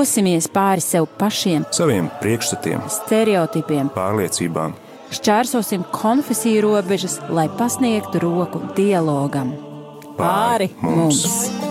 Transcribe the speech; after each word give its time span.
Dosimies 0.00 0.46
pāri 0.48 0.80
sev 0.80 1.04
pašiem, 1.20 1.66
saviem 1.76 2.06
priekšstatiem, 2.22 2.86
stereotipiem, 2.88 3.90
pārliecībām. 3.92 4.72
Šķērsosim 5.12 5.82
konfesiju 5.92 6.62
robežas, 6.64 7.18
lai 7.28 7.50
pasniegtu 7.58 8.22
roku 8.24 8.62
dialogam. 8.78 9.52
Pāri, 10.16 10.70
pāri 10.72 10.80
mums! 10.80 11.20
mums. 11.20 11.68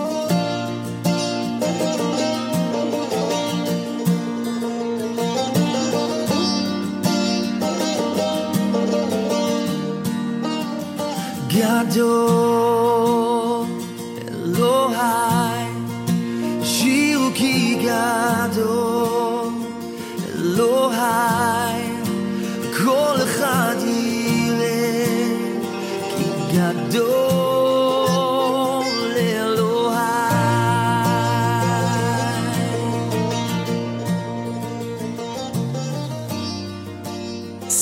God, 11.50 11.96
your 11.96 12.49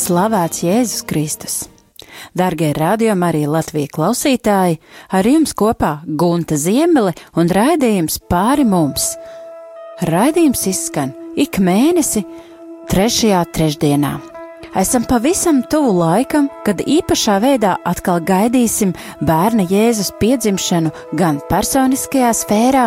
Slavēts 0.09 0.63
Jēzus 0.65 1.03
Kristus! 1.05 1.55
Dargie 2.33 2.71
rādījumi 2.73 3.27
arī 3.27 3.43
Latvijas 3.45 3.91
klausītāji, 3.93 4.79
ar 5.13 5.29
jums 5.29 5.53
kopā 5.53 5.91
Gunta 6.23 6.57
Ziemele 6.57 7.13
un 7.37 7.53
raidījums 7.53 8.17
pāri 8.33 8.65
mums. 8.65 9.11
Raidījums 10.09 10.65
izskan 10.73 11.13
ik 11.37 11.61
mēnesi, 11.61 12.25
trešajā 12.89 13.45
trešdienā. 13.53 14.17
Esam 14.79 15.03
pavisam 15.05 15.57
tuvu 15.71 15.91
laikam, 15.99 16.45
kad 16.63 16.79
īpašā 16.79 17.41
veidā 17.43 17.73
atkal 17.91 18.21
gaidīsim 18.23 18.93
bērna 19.27 19.65
Jēzus 19.67 20.13
piedzimšanu 20.21 20.93
gan 21.19 21.41
personiskajā 21.49 22.29
sfērā, 22.39 22.85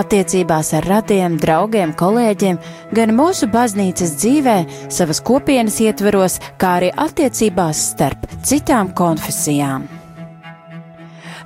attiecībās 0.00 0.72
ar 0.80 0.90
radiem, 0.90 1.38
draugiem, 1.38 1.94
kolēģiem, 2.02 2.58
gan 2.98 3.14
mūsu 3.14 3.46
baznīcas 3.54 4.16
dzīvē, 4.18 4.58
savas 4.90 5.22
kopienas 5.22 5.78
ietveros, 5.86 6.40
kā 6.58 6.80
arī 6.80 6.90
attiecībās 7.06 7.86
starp 7.92 8.26
citām 8.42 8.90
konfesijām. 8.98 9.99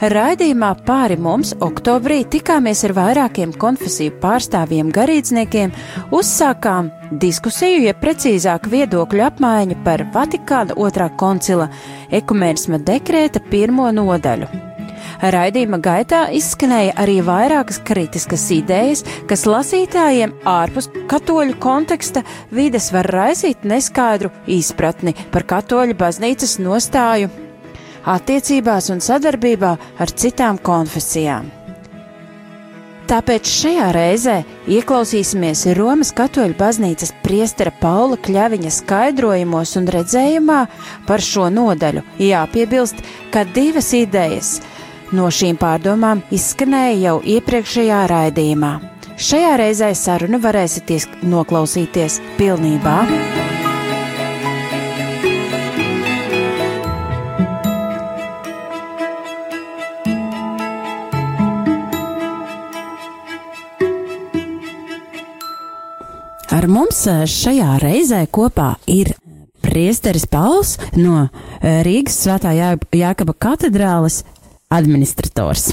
Raidījumā 0.05 0.69
pāri 0.85 1.15
mums 1.17 1.55
oktobrī 1.65 2.19
tikāmies 2.29 2.83
ar 2.85 2.93
vairākiem 2.97 3.55
konfesiju 3.57 4.13
pārstāvjiem 4.21 4.91
garīdzniekiem, 4.93 5.71
uzsākām 6.13 6.91
diskusiju, 7.23 7.87
ja 7.87 7.95
precīzāk 7.97 8.69
viedokļu 8.69 9.25
apmaiņu 9.25 9.79
par 9.87 10.05
Vatikāna 10.13 10.77
otrā 10.77 11.09
koncila 11.17 11.71
ekumēnisma 12.13 12.83
dekrēta 12.85 13.41
pirmo 13.49 13.89
nodaļu. 13.97 14.51
Raidījuma 15.25 15.79
gaitā 15.81 16.27
izskanēja 16.37 16.99
arī 17.01 17.15
vairākas 17.25 17.79
kritiskas 17.87 18.45
idejas, 18.53 19.05
kas 19.31 19.47
lasītājiem 19.49 20.35
ārpus 20.49 20.91
katoļu 21.09 21.57
konteksta 21.65 22.25
vides 22.53 22.91
var 22.93 23.09
raisīt 23.15 23.65
neskaidru 23.65 24.35
izpratni 24.53 25.17
par 25.33 25.49
katoļu 25.49 25.97
baznīcas 25.97 26.59
nostāju 26.61 27.33
attiecībās 28.07 28.91
un 28.95 29.03
sadarbībā 29.05 29.75
ar 30.01 30.13
citām 30.15 30.59
konfesijām. 30.63 31.51
Tāpēc 33.05 33.49
šajā 33.53 33.89
reizē 33.93 34.35
ieklausīsimies 34.73 35.67
Romas 35.77 36.15
katoļu 36.17 36.57
baznīcas 36.57 37.13
priestera 37.25 37.73
Paula 37.83 38.17
Kļaviņa 38.17 38.71
skaidrojumos 38.73 39.75
un 39.77 39.91
redzējumā 39.93 40.61
par 41.05 41.25
šo 41.25 41.51
nodaļu. 41.53 42.01
Jāpiebilst, 42.25 43.05
ka 43.35 43.45
divas 43.45 43.93
idejas 43.93 44.55
no 45.13 45.29
šīm 45.29 45.61
pārdomām 45.61 46.25
izskanēja 46.33 46.97
jau 47.03 47.19
iepriekšējā 47.37 48.01
raidījumā. 48.11 48.73
Šajā 49.21 49.53
reizē 49.61 49.93
sarunu 49.95 50.41
varēsiet 50.43 51.21
noklausīties 51.29 52.23
pilnībā. 52.41 52.97
Ar 66.65 66.71
mums 66.73 67.03
eh, 67.13 67.27
šajā 67.29 67.75
reizē 67.83 68.23
kopā 68.33 68.71
ir 68.89 69.11
priesteris 69.61 70.25
Pauls 70.33 70.79
no 70.97 71.27
eh, 71.27 71.83
Rīgas 71.85 72.17
Svētā 72.23 72.55
Jā 72.57 72.71
Jākaba 72.97 73.35
katedrāles 73.37 74.23
administrators. 74.73 75.67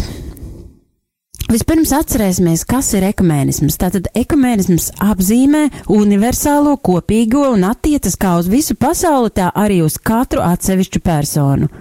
Vispirms 1.48 1.94
atcerēsimies, 1.96 2.66
kas 2.68 2.92
ir 3.00 3.08
ekumēnisms. 3.08 3.80
Tātad 3.80 4.12
ekumēnisms 4.20 4.90
apzīmē 5.00 5.64
universālo, 5.96 6.76
kopīgo 6.84 7.48
un 7.54 7.64
attiecas 7.72 8.20
kā 8.20 8.36
uz 8.44 8.52
visu 8.52 8.76
pasauli, 8.76 9.32
tā 9.40 9.48
arī 9.56 9.80
uz 9.88 9.96
katru 9.96 10.44
atsevišķu 10.44 11.06
personu. 11.08 11.72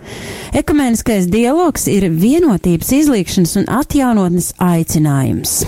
Ekumēniskais 0.55 1.27
dialogs 1.35 1.91
ir 1.91 2.13
vienotības 2.15 2.95
izlīkšanas 3.03 3.59
un 3.59 3.71
atjaunotnes 3.83 4.55
aicinājums. 4.71 5.65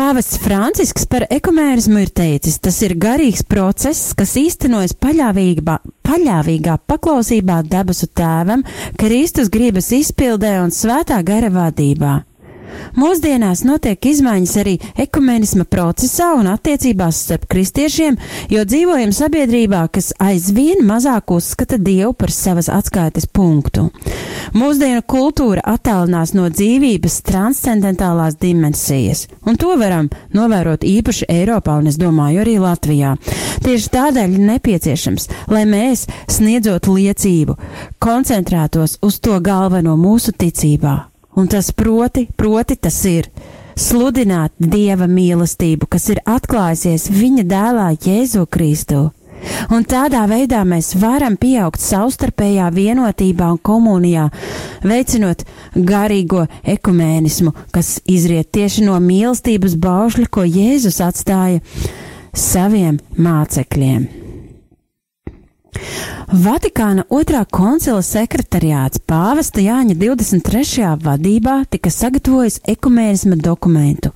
Pāvests 0.00 0.38
Francisks 0.40 1.04
par 1.12 1.26
ekumēnismu 1.28 2.00
ir 2.00 2.10
teicis, 2.16 2.54
tas 2.64 2.78
ir 2.86 2.94
garīgs 2.96 3.42
process, 3.44 4.14
kas 4.16 4.32
īstenojas 4.40 4.94
paļāvīgā, 4.96 5.74
paļāvīgā 6.08 6.78
paklausībā 6.88 7.58
debesu 7.68 8.08
tēvam, 8.16 8.64
Kristus 8.96 9.52
gribas 9.52 9.92
izpildē 9.92 10.54
un 10.62 10.72
svētā 10.72 11.20
gara 11.20 11.52
vadībā. 11.52 12.14
Mūsdienās 12.98 13.62
notiek 13.66 14.06
izmaiņas 14.10 14.54
arī 14.62 14.76
ekumenisma 14.98 15.64
procesā 15.70 16.32
un 16.38 16.48
attiecībās 16.50 17.20
starp 17.24 17.46
kristiešiem, 17.50 18.16
jo 18.50 18.64
dzīvojam 18.66 19.12
sabiedrībā, 19.14 19.84
kas 19.94 20.10
aizvien 20.18 20.82
mazāk 20.86 21.30
uzskata 21.34 21.78
Dievu 21.80 22.12
par 22.18 22.32
savas 22.34 22.70
atskaites 22.72 23.28
punktu. 23.30 23.88
Mūsdienu 24.56 25.04
kultūra 25.06 25.62
attālinās 25.74 26.34
no 26.34 26.48
dzīvības 26.50 27.20
transcendentālās 27.28 28.38
dimensijas, 28.40 29.26
un 29.46 29.58
to 29.60 29.76
varam 29.78 30.10
novērot 30.34 30.86
īpaši 30.86 31.30
Eiropā 31.30 31.78
un, 31.80 31.90
es 31.90 32.00
domāju, 32.00 32.42
arī 32.42 32.56
Latvijā. 32.62 33.14
Tieši 33.64 33.92
tādēļ 33.94 34.34
ir 34.34 34.48
nepieciešams, 34.54 35.28
lai 35.52 35.66
mēs, 35.68 36.06
sniedzot 36.30 36.90
liecību, 36.90 37.58
koncentrētos 38.02 38.98
uz 39.06 39.20
to 39.22 39.38
galveno 39.44 39.96
mūsu 40.00 40.34
ticībā 40.34 41.09
Un 41.38 41.46
tas 41.48 41.70
proti, 41.72 42.26
proti 42.36 42.76
tas 42.76 42.98
ir 43.06 43.30
sludināt 43.78 44.52
Dieva 44.58 45.06
mīlestību, 45.08 45.86
kas 45.90 46.10
ir 46.12 46.20
atklājusies 46.26 47.08
viņa 47.14 47.46
dēlā 47.48 47.88
Jēzu 48.02 48.46
Kristu. 48.50 49.08
Un 49.72 49.86
tādā 49.88 50.26
veidā 50.28 50.60
mēs 50.68 50.92
varam 51.00 51.38
pieaugt 51.40 51.80
savstarpējā 51.80 52.66
vienotībā 52.74 53.48
un 53.54 53.60
komunijā, 53.62 54.26
veicinot 54.84 55.46
garīgo 55.74 56.44
ekumēnismu, 56.76 57.54
kas 57.72 57.98
izriet 58.04 58.50
tieši 58.52 58.84
no 58.84 58.98
mīlestības 59.00 59.78
baušļa, 59.80 60.28
ko 60.28 60.44
Jēzus 60.44 61.00
atstāja 61.06 61.62
saviem 62.36 63.00
mācekļiem. 63.16 64.29
Vatikāna 66.30 67.02
otrā 67.10 67.40
koncila 67.50 68.04
sekretariāts 68.06 69.00
pāvesta 69.08 69.58
Jāņa 69.64 69.96
23. 69.98 70.84
vadībā 71.02 71.56
tika 71.72 71.90
sagatavojis 71.90 72.60
ekumēnisma 72.70 73.34
dokumentu, 73.42 74.12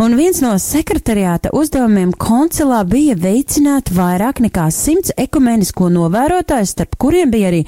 un 0.00 0.16
viens 0.16 0.40
no 0.40 0.54
sekretariāta 0.62 1.52
uzdevumiem 1.52 2.14
koncilā 2.16 2.78
bija 2.88 3.16
veicināt 3.20 3.92
vairāk 3.92 4.40
nekā 4.46 4.64
simts 4.72 5.12
ekumēnisko 5.20 5.90
novērotāju, 5.92 6.70
starp 6.70 6.96
kuriem 6.96 7.34
bija 7.34 7.50
arī 7.52 7.60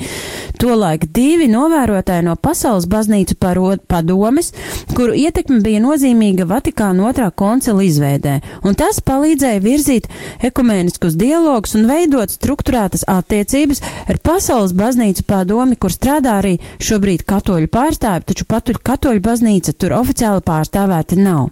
tolaik 0.60 1.04
divi 1.12 1.50
novērotāji 1.52 2.24
no 2.24 2.38
pasaules 2.40 2.88
baznīcu 2.88 3.36
padomes, 3.40 4.52
kuru 4.96 5.12
ietekme 5.12 5.60
bija 5.60 5.84
nozīmīga 5.84 6.48
Vatikāna 6.48 7.10
otrā 7.10 7.28
koncila 7.30 7.84
izveidē, 7.84 8.38
un 8.64 8.78
tas 8.80 9.02
palīdzēja 9.04 9.60
virzīt 9.60 10.08
ekumēniskus 10.48 11.20
dialogus 11.20 11.76
un 11.76 11.84
veidot 11.90 12.32
struktūrētas 12.32 13.04
attiecības 13.04 13.39
attiecības 13.40 13.82
ar 14.08 14.20
pasaules 14.22 14.74
baznīcu 14.76 15.24
padomi, 15.28 15.76
kur 15.80 15.92
strādā 15.92 16.38
arī 16.40 16.58
šobrīd 16.80 17.24
katoļu 17.28 17.70
pārstāvi, 17.72 18.26
taču 18.28 18.46
pat 18.48 18.68
tur 18.68 18.80
katoļu 18.84 19.24
baznīca 19.24 19.72
tur 19.72 19.96
oficiāli 19.96 20.44
pārstāvēta 20.44 21.18
nav. 21.18 21.50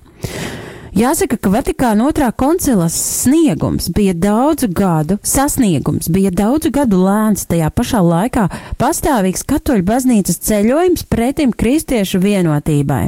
Jāsaka, 0.98 1.36
ka 1.38 1.50
Vatikāna 1.52 2.08
otrā 2.08 2.30
koncilas 2.34 2.96
sniegums 2.96 3.90
bija 3.94 4.14
daudzu 4.18 4.66
gadu, 4.72 5.18
sasniegums 5.22 6.08
bija 6.10 6.32
daudzu 6.34 6.72
gadu 6.74 7.02
lēns, 7.04 7.44
tajā 7.46 7.68
pašā 7.70 8.00
laikā 8.02 8.48
pastāvīgs 8.80 9.44
katoļu 9.46 9.84
baznīcas 9.86 10.40
ceļojums 10.48 11.04
pretim 11.12 11.52
kristiešu 11.54 12.18
vienotībai. 12.24 13.04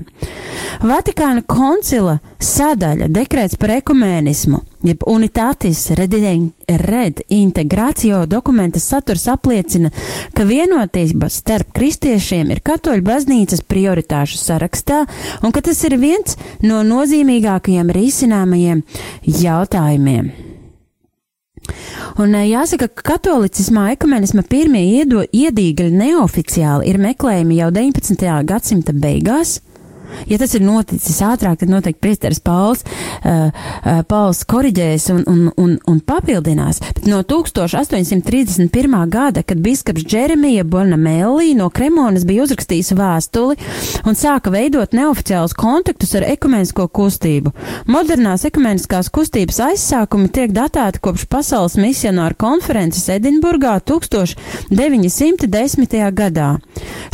Vatikāna 0.87 1.43
koncila 1.43 2.21
sadaļa 2.39 3.11
dekrēts 3.11 3.59
par 3.59 3.75
ekumēnismu, 3.81 4.63
jeb 4.87 5.05
unitātis 5.07 5.91
red 5.97 7.23
integrācijo 7.29 8.25
dokumenta 8.31 8.81
saturs 8.81 9.27
apliecina, 9.31 9.91
ka 10.35 10.47
vienotība 10.49 11.31
starp 11.33 11.73
kristiešiem 11.77 12.53
ir 12.55 12.63
katoļu 12.65 13.05
baznīcas 13.07 13.65
prioritāšu 13.69 14.41
sarakstā 14.41 15.03
un 15.43 15.53
ka 15.53 15.65
tas 15.65 15.83
ir 15.89 15.99
viens 16.01 16.39
no 16.65 16.85
nozīmīgākajiem 16.87 17.91
risināmajiem 17.97 18.85
jautājumiem. 19.41 20.31
Un 22.21 22.35
eh, 22.35 22.49
jāsaka, 22.51 22.89
ka 22.89 23.15
katolicismā 23.15 23.91
ekumenisma 23.95 24.43
pirmie 24.49 24.83
iedo, 24.99 25.23
iedīgļi 25.25 25.91
neoficiāli 25.95 26.89
ir 26.91 27.01
meklējumi 27.03 27.61
jau 27.61 27.71
19. 27.75 28.31
gadsimta 28.49 28.95
beigās, 28.97 29.59
Ja 30.31 30.39
tas 30.41 30.55
ir 30.57 30.65
noticis 30.65 31.21
ātrāk, 31.25 31.59
tad 31.61 31.73
noteikti 31.73 32.01
priesteris 32.03 32.41
Pauls, 32.45 32.85
uh, 32.85 33.51
uh, 33.51 34.01
Pauls 34.09 34.43
koriģēs 34.49 35.11
un, 35.15 35.23
un, 35.31 35.41
un, 35.61 35.77
un 35.91 36.01
papildinās. 36.05 36.81
Bet 36.97 37.07
no 37.11 37.23
1831. 37.27 38.97
gada, 39.11 39.45
kad 39.47 39.63
biskaps 39.63 40.05
Džeremija 40.05 40.65
Bonamelli 40.65 41.55
no 41.59 41.71
Kremonas 41.75 42.27
bija 42.29 42.43
uzrakstījis 42.47 42.95
vēstuli 42.99 43.55
un 44.07 44.15
sāka 44.19 44.53
veidot 44.53 44.95
neoficiālus 44.97 45.55
kontaktus 45.59 46.15
ar 46.19 46.25
ekumenisko 46.29 46.89
kustību. 46.89 47.53
Modernās 47.91 48.45
ekumeniskās 48.49 49.11
kustības 49.15 49.61
aizsākumi 49.71 50.29
tiek 50.33 50.51
datēti 50.55 51.03
kopš 51.05 51.27
pasaules 51.31 51.77
misionāru 51.81 52.37
konferences 52.41 53.09
Edinburgā 53.13 53.75
1910. 53.87 55.97
gadā. 56.17 56.51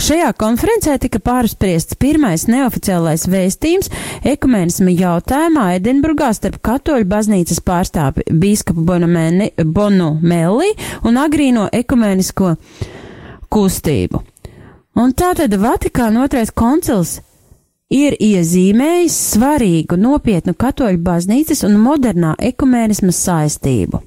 Šajā 0.03 0.31
konferencē 0.39 0.97
tika 1.03 1.19
pārspriests 1.23 1.97
pirmais 2.01 2.47
neoficiālais 2.87 3.27
vēstījums 3.27 3.91
ekumēnisma 4.27 4.93
jautājumā 4.95 5.77
Edinburgā 5.77 6.33
starp 6.35 6.61
katoļu 6.63 7.07
baznīcas 7.09 7.61
pārstāvi 7.61 8.25
bīskapu 8.31 8.85
Bonu 8.85 10.11
Melli 10.23 10.73
un 11.05 11.19
agrīno 11.19 11.69
ekumēnisko 11.73 12.57
kustību. 13.51 14.23
Un 14.97 15.13
tātad 15.13 15.53
Vatikāna 15.61 16.25
otrais 16.25 16.53
koncils 16.55 17.21
ir 17.91 18.17
iezīmējis 18.19 19.17
svarīgu 19.35 19.99
nopietnu 19.99 20.55
katoļu 20.55 21.03
baznīcas 21.03 21.65
un 21.67 21.77
modernā 21.79 22.35
ekumēnisma 22.39 23.13
saistību. 23.13 24.01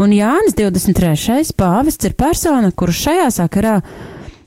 Un 0.00 0.14
Jānis 0.14 0.56
23. 0.58 1.52
pāvests 1.56 2.06
ir 2.08 2.16
persona, 2.18 2.72
kuru 2.72 2.92
šajā 2.94 3.28
sakarā 3.30 3.80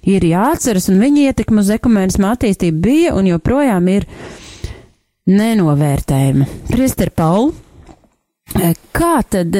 ir 0.09 0.25
jāatceras, 0.27 0.89
un 0.91 1.01
viņa 1.01 1.29
ietekme 1.29 1.63
uz 1.63 1.71
ekumēnismu 1.75 2.27
attīstību 2.29 2.81
bija 2.83 3.13
un 3.17 3.29
joprojām 3.31 3.87
ir 3.93 4.07
nenovērtējama. 5.29 6.47
Priester 6.71 7.13
Paul, 7.15 7.53
kā 8.95 9.13
tad, 9.31 9.55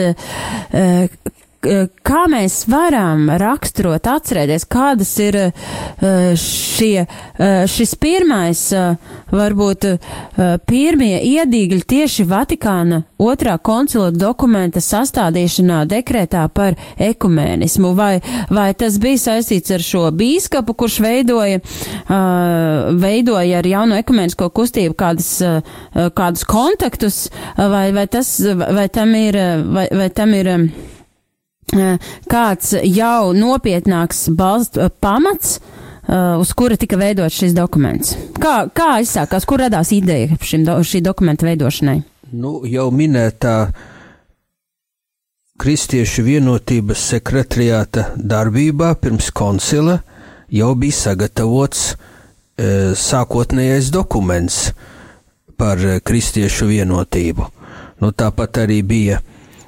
kā 1.64 2.24
mēs 2.32 2.64
varam 2.70 3.30
raksturot, 3.40 4.08
atcerēties, 4.10 4.66
kādas 4.72 5.12
ir 5.24 5.38
eh, 5.40 6.34
šie, 6.40 7.06
eh, 7.06 7.64
šis 7.70 7.96
pirmais, 8.02 8.66
eh, 8.76 8.96
varbūt 9.34 9.88
pirmie 10.70 11.16
iedīgļi 11.26 11.86
tieši 11.90 12.26
Vatikāna 12.30 13.00
otrā 13.22 13.56
koncila 13.58 14.12
dokumenta 14.12 14.82
sastādīšanā 14.84 15.84
dekrētā 15.90 16.44
par 16.54 16.78
ekumēnismu, 17.02 17.94
vai, 17.98 18.22
vai 18.54 18.68
tas 18.78 19.00
bija 19.02 19.22
saistīts 19.24 19.74
ar 19.74 19.86
šo 19.86 20.06
bīskapu, 20.14 20.76
kurš 20.78 21.00
veidoja, 21.02 21.64
veidoja 23.04 23.60
ar 23.64 23.70
jauno 23.74 23.98
ekumēnisko 24.04 24.52
kustību 24.54 24.98
kādas, 25.02 25.34
kādus 26.18 26.48
kontaktus, 26.50 27.22
vai, 27.58 27.88
vai 27.96 28.06
tas, 28.08 28.36
vai 28.54 28.88
tam 28.94 29.16
ir, 29.18 29.40
vai, 29.66 29.88
vai 29.98 30.10
tam 30.14 30.38
ir, 30.38 30.54
kāds 32.30 32.74
jau 32.84 33.34
nopietnāks 33.34 34.28
balst, 34.36 34.78
eh, 34.78 34.90
pamats, 34.90 35.60
eh, 36.08 36.36
uz 36.40 36.54
kura 36.54 36.78
tika 36.78 36.98
veidots 36.98 37.40
šis 37.40 37.54
dokuments. 37.54 38.16
Kā, 38.34 38.70
kā 38.70 39.00
izsākās, 39.02 39.46
kur 39.46 39.60
radās 39.60 39.92
ideja 39.92 40.38
šim, 40.42 40.66
do, 40.66 40.80
šī 40.84 41.02
dokumenta 41.02 41.46
veidošanai? 41.46 42.04
Nu, 42.32 42.62
jau 42.66 42.92
minētā 42.92 43.74
Kristiešu 45.54 46.24
vienotības 46.26 46.98
sekretariāta 47.12 48.16
darbībā 48.18 48.96
pirms 49.00 49.30
koncila 49.32 50.00
jau 50.50 50.72
bija 50.76 50.96
sagatavots 50.98 51.84
e, 51.94 51.96
sākotnējais 52.98 53.92
dokuments 53.94 54.74
par 55.56 55.78
kristiešu 56.04 56.68
vienotību. 56.72 57.46
Nu, 58.02 58.10
tāpat 58.12 58.64
arī 58.66 58.82
bija 58.82 59.22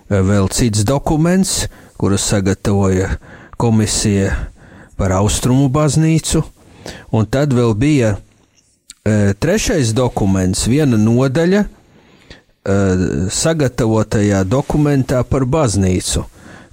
vēl 0.10 0.50
cits 0.52 0.84
dokuments, 0.90 1.68
kuras 1.98 2.22
sagatavoja 2.22 3.10
komisija 3.58 4.36
par 4.96 5.12
austrumu 5.12 5.68
baznīcu, 5.70 6.44
un 7.12 7.26
tad 7.26 7.54
vēl 7.54 7.74
bija 7.76 8.16
e, 8.16 9.34
trešais 9.40 9.94
dokuments, 9.96 10.68
viena 10.68 10.98
nodaļa 11.00 11.64
e, 11.64 11.68
sagatavotajā 13.32 14.44
dokumentā 14.48 15.24
par 15.28 15.46
baznīcu, 15.46 16.26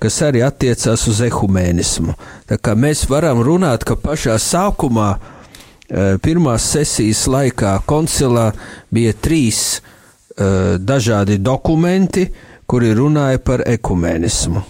kas 0.02 0.20
arī 0.26 0.42
attiecās 0.46 1.06
uz 1.10 1.22
ehumēnismu. 1.26 2.14
Tā 2.50 2.58
kā 2.58 2.74
mēs 2.78 3.06
varam 3.10 3.42
runāt, 3.46 3.86
ka 3.86 3.98
pašā 3.98 4.38
sākumā, 4.42 5.08
e, 5.16 6.18
pirmās 6.22 6.66
sesijas 6.74 7.26
laikā 7.30 7.78
koncilā 7.86 8.50
bija 8.90 9.14
trīs 9.14 9.64
e, 9.78 10.78
dažādi 10.78 11.38
dokumenti, 11.38 12.28
kuri 12.66 12.94
runāja 12.96 13.42
par 13.42 13.66
ekumēnismu. 13.68 14.62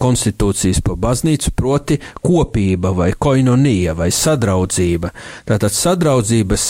konstitūcijas 0.03 0.83
pa 0.85 0.97
baznīcu, 0.99 1.53
proti 1.57 2.01
kopība 2.19 2.91
vai 2.99 3.13
koinonija 3.15 3.95
vai 3.97 4.11
sadraudzība. 4.13 5.13
Tātad 5.47 5.73
sadraudzības 5.73 6.67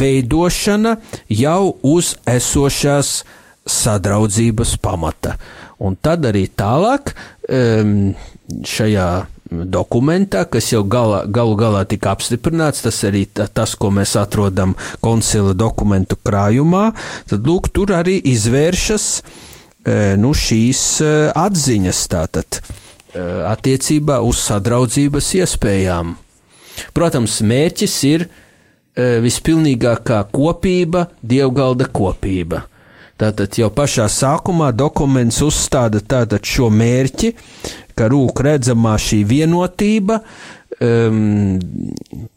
veidošana 0.00 0.96
jau 1.30 1.76
uz 1.86 2.16
esošās 2.26 3.22
sadraudzības 3.66 4.76
pamata. 4.82 5.38
Un 5.78 5.96
tad 6.02 6.26
arī 6.28 6.48
tālāk 6.50 7.14
šajā 7.46 9.08
dokumentā, 9.50 10.44
kas 10.50 10.70
jau 10.72 10.82
galā, 10.84 11.24
galu 11.30 11.56
galā 11.58 11.84
tika 11.88 12.12
apstiprināts, 12.14 12.82
tas 12.82 12.98
arī 13.06 13.26
ta- 13.32 13.46
tas, 13.46 13.74
ko 13.74 13.90
mēs 13.90 14.16
atrodam 14.18 14.74
koncila 15.00 15.54
dokumentu 15.54 16.16
krājumā, 16.16 16.92
tad 17.28 17.46
lūk, 17.46 17.70
tur 17.72 17.94
arī 17.94 18.18
izvēršas 18.32 19.22
e, 19.86 20.16
nu, 20.18 20.32
šīs 20.34 20.82
e, 21.00 21.12
atziņas 21.34 22.00
tātad 22.10 22.60
e, 22.60 22.62
attiecībā 23.52 24.20
uz 24.20 24.42
sadraudzības 24.42 25.34
iespējām. 25.42 26.16
Protams, 26.92 27.40
mērķis 27.40 28.00
ir 28.04 28.26
vispilnīgākā 28.96 30.22
kopība, 30.32 31.06
dievgalda 31.20 31.84
kopība. 31.92 32.62
Tātad 33.16 33.56
jau 33.56 33.70
pašā 33.72 34.10
sākumā 34.12 34.72
dokuments 34.76 35.38
uzstāda 35.44 36.02
tātad 36.04 36.44
šo 36.44 36.68
mērķi, 36.68 37.32
ka 37.96 38.10
rūk 38.12 38.42
redzamā 38.44 38.98
šī 39.00 39.22
vienotība 39.28 40.20
um, 40.84 41.56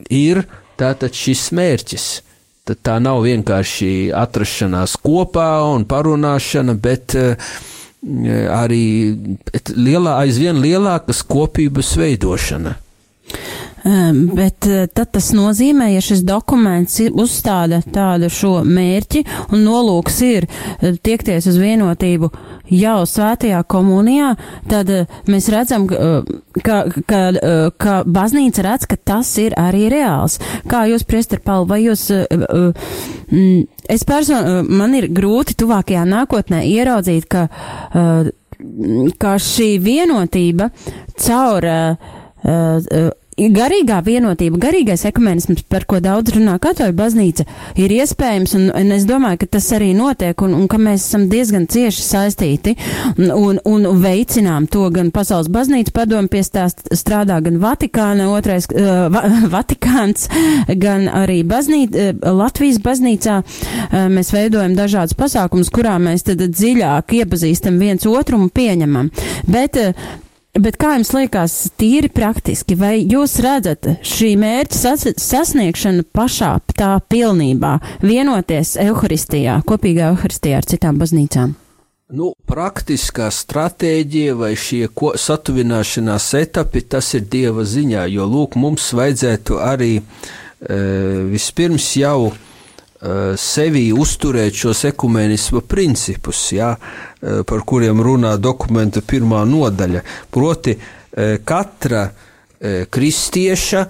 ir 0.08 0.46
tātad 0.80 1.16
šis 1.16 1.50
mērķis. 1.60 2.08
Tad 2.70 2.80
tā 2.86 2.96
nav 3.04 3.26
vienkārši 3.26 4.14
atrašanās 4.16 4.96
kopā 5.04 5.50
un 5.74 5.84
parunāšana, 5.90 6.78
bet 6.80 7.18
uh, 7.20 7.52
arī 8.56 8.84
lielā, 9.76 10.20
aizvien 10.24 10.62
lielākas 10.64 11.24
kopības 11.28 11.96
veidošana. 12.00 12.78
Um, 13.90 14.28
bet 14.36 14.66
uh, 14.68 14.84
tad 14.94 15.14
tas 15.16 15.32
nozīmē, 15.34 15.88
ja 15.94 16.02
šis 16.04 16.20
dokuments 16.28 17.00
uzstāda 17.10 17.80
tādu 17.90 18.28
šo 18.30 18.60
mērķi 18.68 19.24
un 19.56 19.64
nolūks 19.66 20.18
ir 20.28 20.46
uh, 20.46 20.98
tiekties 21.02 21.48
uz 21.50 21.56
vienotību 21.58 22.28
jau 22.76 22.98
svētajā 23.10 23.64
komunijā, 23.72 24.34
tad 24.70 24.92
uh, 24.94 25.16
mēs 25.32 25.48
redzam, 25.50 25.88
ka, 25.90 26.76
ka, 27.10 27.22
ka, 27.82 27.96
baznīca 28.06 28.66
redz, 28.68 28.86
ka 28.92 29.00
tas 29.00 29.32
ir 29.42 29.56
arī 29.58 29.88
reāls. 29.96 30.38
Kā 30.70 30.84
jūs, 30.92 31.08
Priester 31.10 31.42
Paul, 31.42 31.66
vai 31.72 31.80
jūs, 31.86 32.10
mm, 32.12 33.64
es 33.90 34.06
person, 34.06 34.44
uh, 34.60 34.70
man 34.70 34.94
ir 35.00 35.08
grūti 35.08 35.56
tuvākajā 35.64 36.04
nākotnē 36.10 36.62
ieraudzīt, 36.68 37.26
ka, 37.32 37.48
ka 39.24 39.34
šī 39.40 39.72
vienotība 39.82 40.70
caur 41.26 41.72
garīgā 43.48 44.00
vienotība, 44.04 44.60
garīgais 44.60 45.06
ekumenisms, 45.08 45.64
par 45.72 45.86
ko 45.90 46.02
daudz 46.04 46.34
runā 46.36 46.58
katoļu 46.62 46.96
baznīca, 46.98 47.46
ir 47.80 47.94
iespējams, 47.96 48.56
un, 48.58 48.68
un 48.76 48.94
es 48.96 49.06
domāju, 49.08 49.42
ka 49.44 49.50
tas 49.56 49.70
arī 49.78 49.92
notiek, 49.98 50.42
un, 50.44 50.56
un 50.58 50.68
ka 50.72 50.80
mēs 50.82 51.08
esam 51.08 51.28
diezgan 51.32 51.68
cieši 51.72 52.06
saistīti, 52.06 52.76
un, 53.16 53.32
un, 53.40 53.60
un 53.70 54.04
veicinām 54.04 54.68
to 54.72 54.86
gan 54.94 55.14
Pasaules 55.16 55.50
baznīca 55.52 55.94
padomu 55.96 56.32
pie 56.32 56.44
tā 56.52 56.68
strādā, 56.70 57.40
gan 57.46 57.60
Vatikāna 57.62 58.30
otrais, 58.34 58.68
uh, 58.74 59.08
va, 59.14 59.24
Vatikāns, 59.56 60.28
gan 60.80 61.08
arī 61.08 61.42
baznīt, 61.48 61.96
uh, 61.96 62.14
Latvijas 62.40 62.82
baznīcā. 62.84 63.42
Uh, 63.42 64.08
mēs 64.14 64.34
veidojam 64.36 64.76
dažādas 64.78 65.18
pasākumus, 65.20 65.72
kurā 65.74 65.98
mēs 66.02 66.28
tad 66.28 66.44
dziļāk 66.44 67.20
iepazīstam 67.22 67.80
viens 67.82 68.08
otru 68.10 68.40
un 68.40 68.50
pieņemam. 68.54 69.14
Bet, 69.50 69.80
uh, 69.80 70.28
Bet 70.58 70.80
kā 70.82 70.96
jums 70.96 71.12
liekas, 71.14 71.56
tīri 71.78 72.10
praktiski, 72.10 72.74
vai 72.74 73.04
jūs 73.06 73.36
redzat 73.46 73.86
šī 74.02 74.32
mērķa 74.42 74.78
sas 74.80 75.06
sasniegšanu 75.22 76.08
pašā 76.10 76.56
tā 76.74 76.96
pilnībā, 77.06 77.76
vienoties 78.02 78.74
Euharistijā, 78.82 79.60
kopīgā 79.70 80.10
Euharistijā 80.10 80.58
ar 80.58 80.66
citām 80.66 80.98
baznīcām? 80.98 81.54
Nu, 82.10 82.32
praktiskā 82.50 83.28
stratēģija 83.30 84.34
vai 84.40 84.56
šie 84.58 84.88
ko, 84.90 85.14
satuvināšanās 85.14 86.32
etapi, 86.42 86.82
tas 86.82 87.14
ir 87.14 87.30
Dieva 87.30 87.62
ziņā, 87.62 88.08
jo, 88.10 88.26
lūk, 88.26 88.58
mums 88.58 88.90
vajadzētu 88.98 89.60
arī 89.62 89.92
e, 90.00 90.04
vispirms 91.30 91.92
jau 92.02 92.32
e, 92.32 92.49
sevī 93.40 93.90
uzturēt 93.96 94.58
šos 94.60 94.84
ekumenisma 94.90 95.62
principus, 95.64 96.42
jā, 96.52 96.74
e, 96.76 97.42
par 97.48 97.64
kuriem 97.68 98.02
runā 98.04 98.34
dokumenta 98.38 99.02
pirmā 99.02 99.46
nodaļa. 99.48 100.04
Proti, 100.32 100.76
e, 100.76 101.38
katra 101.44 102.10
kristieša 102.60 103.82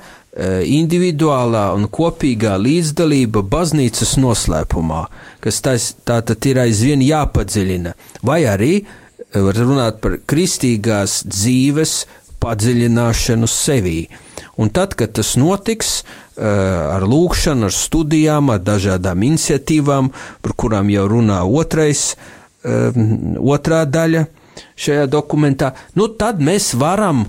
individuālā 0.70 1.64
un 1.74 1.88
kopīgā 1.90 2.52
līdzdalība 2.62 3.42
baznīcas 3.50 4.12
noslēpumā, 4.22 5.00
kas 5.42 5.58
tais, 5.66 5.88
tā 6.06 6.20
tad 6.22 6.46
ir 6.46 6.60
aizvien 6.62 7.02
jāpadziļina, 7.02 7.96
vai 8.22 8.44
arī 8.46 8.76
var 9.34 9.58
runāt 9.58 9.98
par 10.06 10.20
kristīgās 10.30 11.24
dzīves 11.26 11.96
padziļināšanu 12.42 13.48
sevī. 13.50 14.00
Un 14.60 14.72
tad, 14.76 14.96
kad 15.00 15.14
tas 15.16 15.36
notiks, 15.40 16.04
eh, 16.04 16.44
ar 16.44 17.06
lūkšanu, 17.08 17.70
ar 17.70 17.76
studijām, 17.76 18.50
ar 18.54 18.60
dažādām 18.60 19.24
iniciatīvām, 19.24 20.12
par 20.42 20.54
kurām 20.54 20.90
jau 20.92 21.08
runā 21.08 21.40
otrais, 21.44 22.16
eh, 22.64 22.92
otrā 23.40 23.86
daļa 23.86 24.28
šajā 24.76 25.08
dokumentā, 25.08 25.74
nu 25.96 26.08
tad 26.08 26.40
mēs 26.40 26.74
varam 26.76 27.28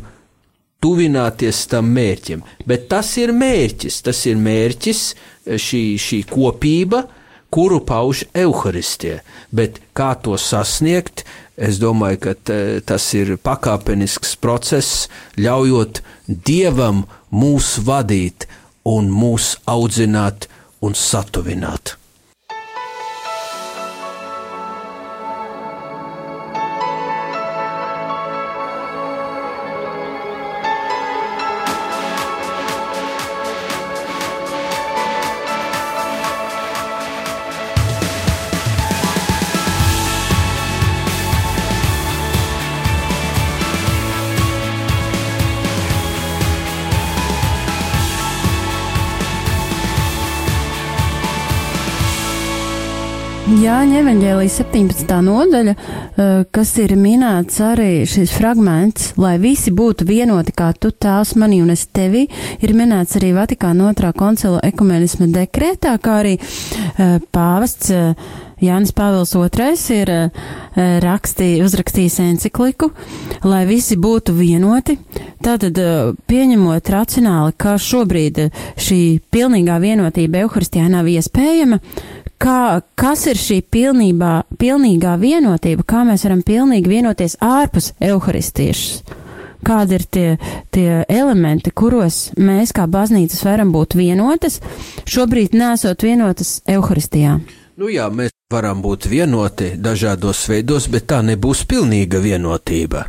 tuvināties 0.83 1.69
tam 1.69 1.95
mērķim. 1.95 2.43
Bet 2.67 2.88
tas 2.88 3.17
ir 3.19 3.29
mērķis, 3.29 4.02
tas 4.02 4.26
ir 4.26 4.37
mērķis, 4.37 5.14
eh, 5.47 5.55
šī, 5.55 5.95
šī 5.95 6.25
kopība, 6.26 7.07
kuru 7.50 7.81
pauž 7.81 8.25
evaharistija. 8.35 9.21
Bet 9.52 9.81
kā 9.95 10.14
to 10.23 10.38
sasniegt, 10.38 11.25
es 11.61 11.79
domāju, 11.83 12.21
ka 12.25 12.35
t- 12.35 12.81
tas 12.88 13.05
ir 13.14 13.37
pakāpenisks 13.37 14.35
process, 14.40 15.09
ļaujot 15.37 16.02
Dievam 16.26 17.05
mūs 17.31 17.76
vadīt 17.85 18.49
un 18.88 19.11
mūs 19.12 19.57
audzināt 19.69 20.49
un 20.81 20.97
satuvināt. 20.97 22.00
Jāņa 53.61 53.99
evaņģēlijas 54.00 54.55
17. 54.62 55.19
nodaļa, 55.26 55.73
eh, 55.75 56.29
kas 56.49 56.71
ir 56.81 56.95
minēts 56.97 57.59
arī 57.61 58.07
šis 58.09 58.33
fragments, 58.33 59.12
lai 59.21 59.37
visi 59.37 59.69
būtu 59.71 60.07
vienoti 60.09 60.55
kā 60.57 60.73
tu 60.73 60.88
tās 60.90 61.35
mani 61.37 61.61
un 61.61 61.69
es 61.69 61.85
tevi, 61.93 62.26
ir 62.62 62.73
minēts 62.73 63.19
arī 63.21 63.35
Vatikāna 63.37 63.93
otrā 63.93 64.14
koncila 64.17 64.62
ekumenisma 64.64 65.29
dekrētā, 65.29 65.99
kā 66.00 66.23
arī 66.23 66.38
eh, 66.40 67.19
pāvests 67.31 67.90
eh, 67.90 68.14
Jānis 68.61 68.93
Pāvils 68.93 69.33
II 69.33 69.97
ir 69.97 70.11
rakstī, 71.00 71.62
uzrakstījis 71.64 72.19
encikliku, 72.21 72.90
lai 73.49 73.64
visi 73.64 73.97
būtu 73.97 74.35
vienoti. 74.37 74.99
Tātad, 75.40 75.81
pieņemot 76.29 76.90
racionāli, 76.93 77.55
ka 77.57 77.79
šobrīd 77.81 78.50
šī 78.76 79.00
pilnīgā 79.33 79.79
vienotība 79.81 80.45
Euharistijā 80.45 80.90
nav 80.93 81.09
iespējama, 81.09 81.81
kā, 82.40 82.80
kas 82.99 83.26
ir 83.30 83.40
šī 83.40 83.61
pilnībā, 83.73 84.35
pilnīgā 84.61 85.16
vienotība, 85.20 85.85
kā 85.87 86.04
mēs 86.09 86.25
varam 86.26 86.42
pilnīgi 86.47 86.90
vienoties 86.90 87.37
ārpus 87.44 87.92
Euharistiešu? 88.00 89.18
Kādi 89.61 89.99
ir 89.99 90.04
tie, 90.09 90.28
tie 90.73 91.02
elementi, 91.04 91.68
kuros 91.76 92.30
mēs 92.40 92.73
kā 92.73 92.87
baznīcas 92.88 93.42
varam 93.44 93.75
būt 93.75 93.99
vienotas, 93.99 94.56
šobrīd 95.04 95.52
nesot 95.52 96.00
vienotas 96.06 96.62
Euharistijā? 96.64 97.37
Nu 97.76 97.90
jā, 97.92 98.06
mēs 98.09 98.32
varam 98.52 98.80
būt 98.85 99.06
vienoti 99.09 99.75
dažādos 99.76 100.47
veidos, 100.49 100.88
bet 100.92 101.06
tā 101.12 101.20
nebūs 101.25 101.66
pilnīga 101.68 102.23
vienotība. 102.25 103.04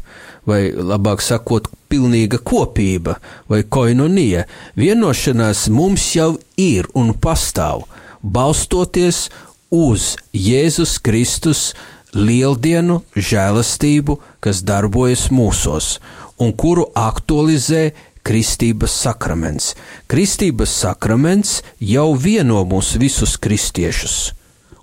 Vai 0.48 0.74
labāk 0.76 1.24
sakot, 1.24 1.70
pilnīga 1.92 2.40
kopība 2.44 3.18
vai 3.52 3.64
koinonija. 3.64 4.46
Vienošanās 4.80 5.68
mums 5.72 6.06
jau 6.16 6.34
ir 6.60 6.88
un 6.98 7.14
pastāv, 7.16 7.84
balstoties 8.22 9.30
uz 9.72 10.16
Jēzus 10.34 10.98
Kristus 11.04 11.72
lieldienu 12.14 13.02
žēlastību, 13.16 14.18
kas 14.44 14.64
darbojas 14.68 15.30
mūsos 15.32 15.98
un 16.42 16.54
kuru 16.54 16.88
aktualizē 16.98 17.92
Kristības 18.22 18.94
sakraments. 19.02 19.72
Kristības 20.12 20.74
sakraments 20.84 21.62
jau 21.82 22.12
vieno 22.14 22.62
mūs 22.70 22.94
visus 23.02 23.38
kristiešus. 23.42 24.18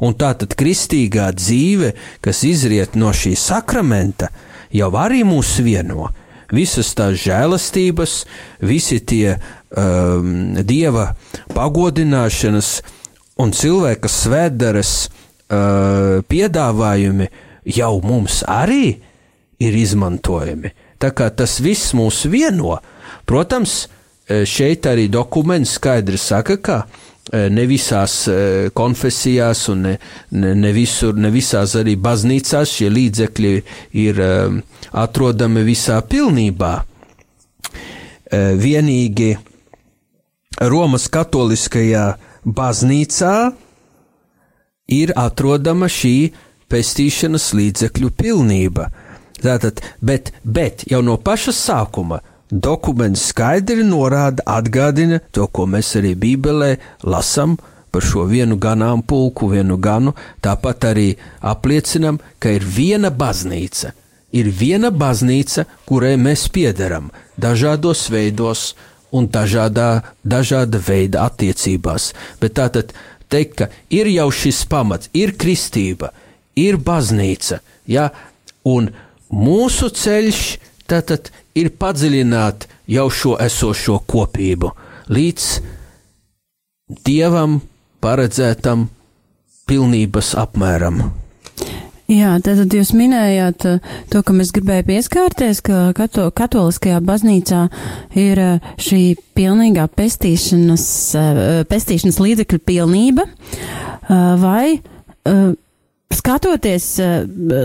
Un 0.03 0.15
tā 0.19 0.33
tad 0.39 0.55
kristīgā 0.59 1.29
dzīve, 1.35 1.93
kas 2.23 2.43
izriet 2.47 2.97
no 2.99 3.13
šī 3.15 3.35
sakramenta, 3.39 4.31
jau 4.75 4.91
arī 4.99 5.25
mūs 5.27 5.59
vieno. 5.63 6.11
visas 6.53 6.95
tās 6.97 7.19
žēlastības, 7.21 8.25
visi 8.65 9.01
tie 9.05 9.37
um, 9.37 10.55
dieva 10.65 11.11
pagodināšanas 11.53 12.71
un 13.39 13.53
cilvēka 13.55 14.11
svētdaras 14.11 14.95
uh, 15.07 16.21
piedāvājumi 16.29 17.29
jau 17.79 17.93
mums 18.05 18.43
arī 18.49 18.99
ir 19.59 19.77
izmantojami. 19.79 20.73
Tā 20.99 21.13
kā 21.15 21.29
tas 21.31 21.59
viss 21.63 21.95
mūs 21.95 22.25
vieno, 22.31 22.79
protams, 23.27 23.87
šeit 24.29 24.87
arī 24.87 25.07
dokuments 25.09 25.77
skaidri 25.79 26.19
saka, 26.21 26.59
ka 26.61 26.79
ne 27.33 27.65
visās 27.69 28.23
konfesijās 28.77 29.67
un 29.73 29.83
ne, 29.85 29.95
ne, 30.33 30.55
ne 30.57 30.73
visur, 30.73 31.17
ne 31.17 31.31
visās 31.33 31.75
arī 31.79 31.97
baznīcās 32.01 32.73
šie 32.79 32.89
līdzekļi 32.93 33.53
ir 34.05 34.23
atrodami 34.93 35.65
visā 35.67 36.01
pilnībā. 36.09 36.73
Vienīgi 38.63 39.31
Romas 40.69 41.07
katoliskajā 41.13 42.07
baznīcā 42.45 43.35
ir 44.89 45.13
atrodama 45.17 45.89
šī 45.91 46.17
pestīšanas 46.69 47.53
līdzekļu 47.57 48.11
pilnība. 48.17 48.89
Tātad, 49.39 49.81
bet, 50.03 50.33
bet 50.43 50.85
jau 50.91 51.01
no 51.05 51.17
paša 51.23 51.55
sākuma 51.55 52.21
dokuments 52.51 53.29
skaidri 53.31 53.85
norāda, 53.87 54.43
atgādina 54.47 55.21
to, 55.33 55.47
ko 55.47 55.67
mēs 55.69 55.95
arī 56.01 56.15
Bībelē 56.19 56.77
lasām 57.05 57.59
par 57.93 58.05
šo 58.05 58.27
vienu 58.29 58.59
ganām 58.61 59.03
pulku, 59.03 59.49
vienu 59.53 59.79
ganu, 59.81 60.15
tāpat 60.45 60.91
arī 60.91 61.09
apliecinam, 61.41 62.19
ka 62.39 62.53
ir 62.57 62.65
viena 62.65 63.11
baznīca. 63.11 63.95
Ir 64.37 64.51
viena 64.53 64.91
baznīca, 64.93 65.65
kurai 65.89 66.17
mēs 66.21 66.49
piederam 66.53 67.09
dažādos 67.41 68.09
veidos 68.13 68.75
un 69.13 69.29
dažādā, 69.33 70.03
dažāda 70.25 70.81
veida 70.83 71.27
attiecībās. 71.29 72.13
Bet 72.41 72.57
tātad 72.59 72.93
teikt, 73.33 73.55
ka 73.59 73.69
ir 73.93 74.11
jau 74.13 74.29
šis 74.35 74.65
pamats, 74.69 75.11
ir 75.17 75.35
kristība, 75.41 76.13
ir 76.57 76.79
baznīca, 76.81 77.61
ja, 77.89 78.11
un 78.65 78.91
mūsu 79.33 79.91
ceļš 79.95 80.43
tātad 80.89 81.31
ir 81.59 81.73
padziļināt 81.81 82.69
jau 82.89 83.09
šo 83.13 83.37
esošo 83.45 84.01
kopību 84.09 84.73
līdz 85.13 85.49
dievam 87.05 87.61
paredzētam 88.05 88.87
pilnības 89.69 90.35
apmēram. 90.41 91.03
Jā, 92.09 92.39
tātad 92.41 92.73
jūs 92.73 92.95
minējāt 92.97 93.65
uh, 93.69 93.89
to, 94.09 94.23
ka 94.25 94.33
mēs 94.33 94.49
gribēju 94.57 94.87
pieskārties, 94.87 95.59
ka 95.61 95.91
kato, 95.93 96.31
katoliskajā 96.33 97.03
baznīcā 97.05 97.67
ir 98.17 98.39
uh, 98.41 98.69
šī 98.81 99.01
pilnīgā 99.37 99.85
pestīšanas, 99.93 100.87
uh, 101.21 101.41
pestīšanas 101.69 102.17
līdzekļu 102.25 102.59
pilnība, 102.65 103.27
vai 104.09 104.79
skatoties, 106.17 106.87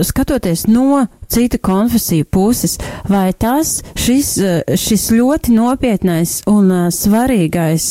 skatoties 0.04 0.66
no 0.68 1.06
cita 1.32 1.56
konfesiju 1.64 2.26
puses, 2.28 2.74
vai 3.08 3.30
tas 3.32 3.78
šis, 3.96 4.34
šis 4.76 5.06
ļoti 5.16 5.54
nopietnais 5.56 6.42
un 6.52 6.68
svarīgais 6.92 7.86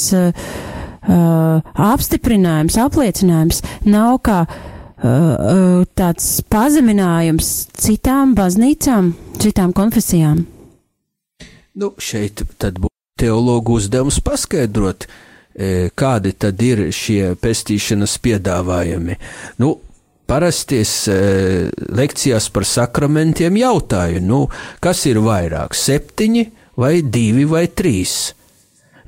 apstiprinājums, 1.89 2.77
apliecinājums 2.85 3.63
nav 3.89 4.21
kā 4.29 4.43
tāds 5.03 6.27
pazeminājums 6.47 7.51
citām 7.75 8.33
baznīcām, 8.37 9.11
citām 9.43 9.73
konfesijām? 9.75 10.45
Nu, 11.75 11.93
šeit 11.97 12.45
tad 12.61 12.79
būtu 12.79 12.93
teologu 13.19 13.79
uzdevums 13.79 14.21
paskaidrot, 14.23 15.07
kādi 15.99 16.33
tad 16.39 16.61
ir 16.63 16.87
šie 16.95 17.33
pestīšanas 17.41 18.19
piedāvājumi. 18.23 19.17
Nu, 19.61 19.75
Parasti 20.23 20.77
es 20.79 20.91
e, 21.11 21.15
lekcijās 21.91 22.45
par 22.55 22.63
sakramentiem 22.63 23.57
jautāju, 23.59 24.21
nu, 24.23 24.37
kas 24.81 25.03
ir 25.09 25.19
vairāk, 25.21 25.75
septiņi 25.75 26.45
vai 26.79 27.01
divi 27.03 27.43
vai 27.43 27.65
trīs? 27.67 28.31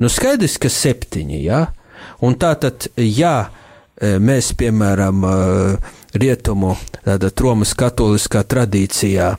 Nu, 0.04 0.12
skaidrs, 0.12 0.58
ka 0.60 0.68
septiņi, 0.70 1.40
jā. 1.40 1.62
Ja? 1.64 2.12
Un 2.28 2.36
tā 2.40 2.52
tad, 2.60 2.90
jā, 3.00 3.38
e, 3.48 3.65
mēs, 4.02 4.52
piemēram, 4.58 5.26
rietumu, 6.16 6.76
Romas 7.40 7.74
katoliskā 7.78 8.44
tradīcijā, 8.44 9.36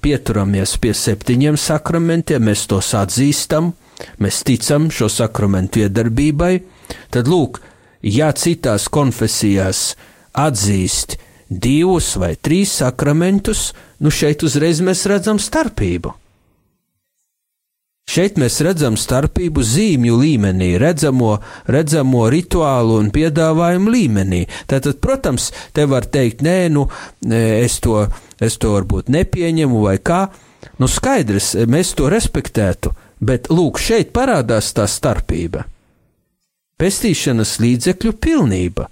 pieturamies 0.00 0.76
pie 0.80 0.94
septiņiem 0.96 1.58
sakramentiem, 1.60 2.46
mēs 2.48 2.64
tos 2.70 2.92
atzīstam, 2.96 3.72
mēs 4.22 4.40
ticam 4.46 4.88
šo 4.90 5.10
sakramentu 5.12 5.82
iedarbībai, 5.84 6.54
tad 7.12 7.28
lūk, 7.28 7.60
ja 8.02 8.30
citās 8.32 8.88
konfesijās 8.92 9.92
atzīst 10.32 11.18
divus 11.52 12.14
vai 12.16 12.34
trīs 12.40 12.78
sakramentus, 12.80 13.72
nu 14.00 14.10
šeit 14.10 14.42
uzreiz 14.46 14.80
mēs 14.80 15.04
redzam 15.10 15.40
starpību. 15.42 16.21
Šeit 18.08 18.36
mēs 18.40 18.58
redzam 18.66 18.96
starpību 18.98 19.62
zīmju 19.62 20.16
līmenī, 20.18 20.72
redzamo, 20.80 21.36
redzamo 21.70 22.24
rituālu 22.32 22.98
un 22.98 23.10
piedāvājumu 23.14 23.92
līmenī. 23.94 24.42
Tātad, 24.68 24.98
protams, 25.00 25.52
te 25.72 25.86
var 25.88 26.08
teikt, 26.10 26.42
nē, 26.42 26.56
nu, 26.74 26.88
es 27.30 27.78
to, 27.84 28.02
es 28.42 28.58
to 28.58 28.74
varbūt 28.74 29.12
nepieņemu 29.12 29.84
vai 29.86 29.96
kā. 30.02 30.26
Nu, 30.82 30.90
skaidrs, 30.90 31.54
mēs 31.70 31.94
to 31.98 32.10
respektētu, 32.12 32.92
bet 33.22 33.48
lūk, 33.54 33.78
šeit 33.78 34.10
parādās 34.14 34.72
tā 34.74 34.88
starpība. 34.90 35.64
Pestīšanas 36.82 37.60
līdzekļu 37.62 38.12
pilnība. 38.18 38.88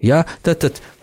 Ja? 0.00 0.22
Tad, 0.42 0.64
tad 0.64 0.80
e, 0.80 0.95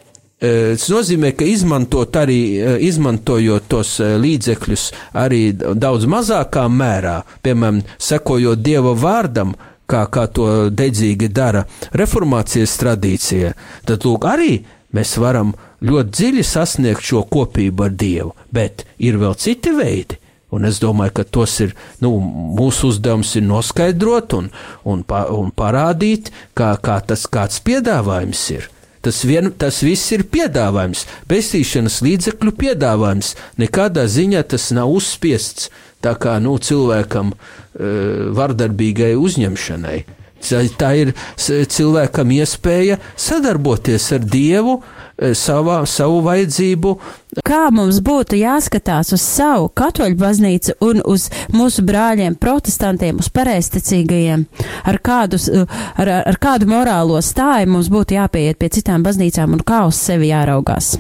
Tas 0.44 0.90
nozīmē, 0.92 1.30
ka 1.40 1.46
izmantot 1.48 2.18
arī, 2.20 2.40
izmantojot 2.84 3.70
tos 3.72 3.94
līdzekļus 4.04 4.82
arī 5.16 5.54
daudz 5.56 6.04
mazākā 6.12 6.66
mērā, 6.68 7.22
piemēram, 7.46 7.80
sekojot 7.96 8.60
Dieva 8.60 8.92
vārdam, 9.00 9.54
kā, 9.88 10.04
kā 10.12 10.26
to 10.28 10.48
dedzīgi 10.68 11.30
dara 11.32 11.64
reformācijas 11.96 12.76
tradīcija, 12.82 13.54
tad 13.88 14.04
lūk, 14.04 14.28
arī 14.28 14.58
mēs 14.96 15.16
varam 15.22 15.54
ļoti 15.84 16.18
dziļi 16.18 16.44
sasniegt 16.48 17.08
šo 17.08 17.24
kopību 17.32 17.88
ar 17.88 17.96
Dievu, 18.04 18.36
bet 18.52 18.86
ir 19.00 19.22
vēl 19.22 19.40
citi 19.40 19.72
veidi. 19.76 20.20
Un 20.54 20.68
es 20.70 20.78
domāju, 20.78 21.16
ka 21.18 21.24
tos 21.26 21.56
ir 21.66 21.72
nu, 22.04 22.12
mūsu 22.60 22.92
uzdevums 22.92 23.32
ir 23.40 23.48
noskaidrot 23.48 24.36
un, 24.38 24.52
un, 24.86 25.02
pa, 25.08 25.24
un 25.34 25.50
parādīt, 25.50 26.30
kā, 26.54 26.76
kā 26.78 27.00
tas 27.08 27.26
kāds 27.26 27.64
piedāvājums 27.66 28.44
ir. 28.54 28.68
Tas, 29.04 29.20
vien, 29.28 29.52
tas 29.60 29.82
viss 29.84 30.14
ir 30.16 30.24
piedāvājums, 30.32 31.04
pestīšanas 31.28 32.00
līdzekļu 32.06 32.54
piedāvājums. 32.56 33.34
Nekādā 33.60 34.06
ziņā 34.08 34.46
tas 34.54 34.70
nav 34.76 34.94
uzspiests 34.96 35.68
tā 36.04 36.16
kā 36.20 36.38
nu, 36.44 36.56
cilvēkam 36.60 37.34
e, 37.34 37.38
vardarbīgai 38.36 39.14
uzņemšanai. 39.20 39.98
Tā 40.80 40.90
ir 41.00 41.14
cilvēkam 41.72 42.32
iespēja 42.36 42.98
sadarboties 43.16 44.10
ar 44.16 44.26
Dievu, 44.28 44.82
E, 44.82 45.03
savā, 45.18 45.82
savu 45.90 46.22
vajadzību. 46.26 46.94
Kā 47.46 47.68
mums 47.74 48.00
būtu 48.04 48.38
jāskatās 48.40 49.14
uz 49.16 49.24
savu 49.24 49.70
katoļu 49.76 50.18
baznīcu 50.20 50.76
un 50.86 51.02
uz 51.06 51.30
mūsu 51.54 51.86
brāļiem, 51.86 52.38
protestantiem, 52.42 53.22
uz 53.22 53.30
pareizticīgajiem, 53.34 54.46
ar 54.90 55.00
kādu, 55.04 55.40
ar, 55.98 56.14
ar 56.24 56.40
kādu 56.42 56.70
morālo 56.70 57.22
stāju 57.22 57.72
mums 57.74 57.92
būtu 57.94 58.18
jāpieiet 58.18 58.60
pie 58.60 58.72
citām 58.74 59.06
baznīcām 59.06 59.58
un 59.58 59.66
kā 59.66 59.86
uz 59.90 60.00
sevi 60.02 60.32
jāraugās? 60.34 60.96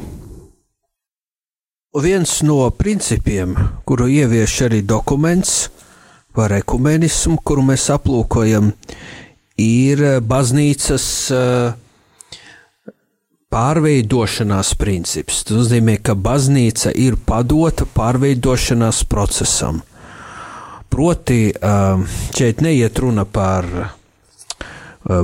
Viens 1.94 2.40
no 2.42 2.72
principiem, 2.74 3.54
kuru 3.86 4.08
ievieš 4.10 4.64
arī 4.66 4.82
dokuments 4.82 5.68
par 6.34 6.56
ekumenismu, 6.58 7.38
kuru 7.46 7.62
mēs 7.68 7.86
aplūkojam, 7.94 8.72
ir 9.62 10.02
baznīcas 10.26 11.06
uh, 11.30 11.83
pārveidošanās 13.54 14.74
princips. 14.82 15.44
Tas 15.46 15.60
nozīmē, 15.62 16.00
ka 16.02 16.16
baznīca 16.18 16.94
ir 16.98 17.20
padota 17.22 17.86
pārveidošanās 17.86 19.04
procesam. 19.10 19.84
Proti, 20.94 21.48
um, 21.54 22.06
šeit 22.34 22.62
neiet 22.66 23.00
runa 23.02 23.26
par 23.26 23.70
uh, 23.78 23.86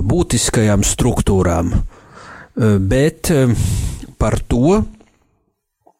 būtiskajām 0.02 0.86
struktūrām, 0.86 1.74
uh, 1.74 2.78
bet 2.82 3.30
um, 3.34 3.54
par 4.18 4.40
to, 4.50 4.80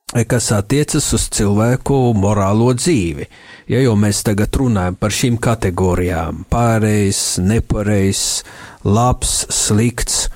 kas 0.10 0.50
attiecas 0.56 1.06
uz 1.14 1.28
cilvēku 1.34 2.00
morālo 2.18 2.72
dzīvi. 2.74 3.28
Ja 3.70 3.82
jau 3.84 3.94
mēs 4.00 4.24
tagad 4.26 4.58
runājam 4.58 4.98
par 4.98 5.14
šīm 5.14 5.38
kategorijām- 5.38 6.46
pareizs, 6.54 7.38
nepareizs, 7.38 8.44
labs, 8.84 9.46
slikts, 9.54 10.28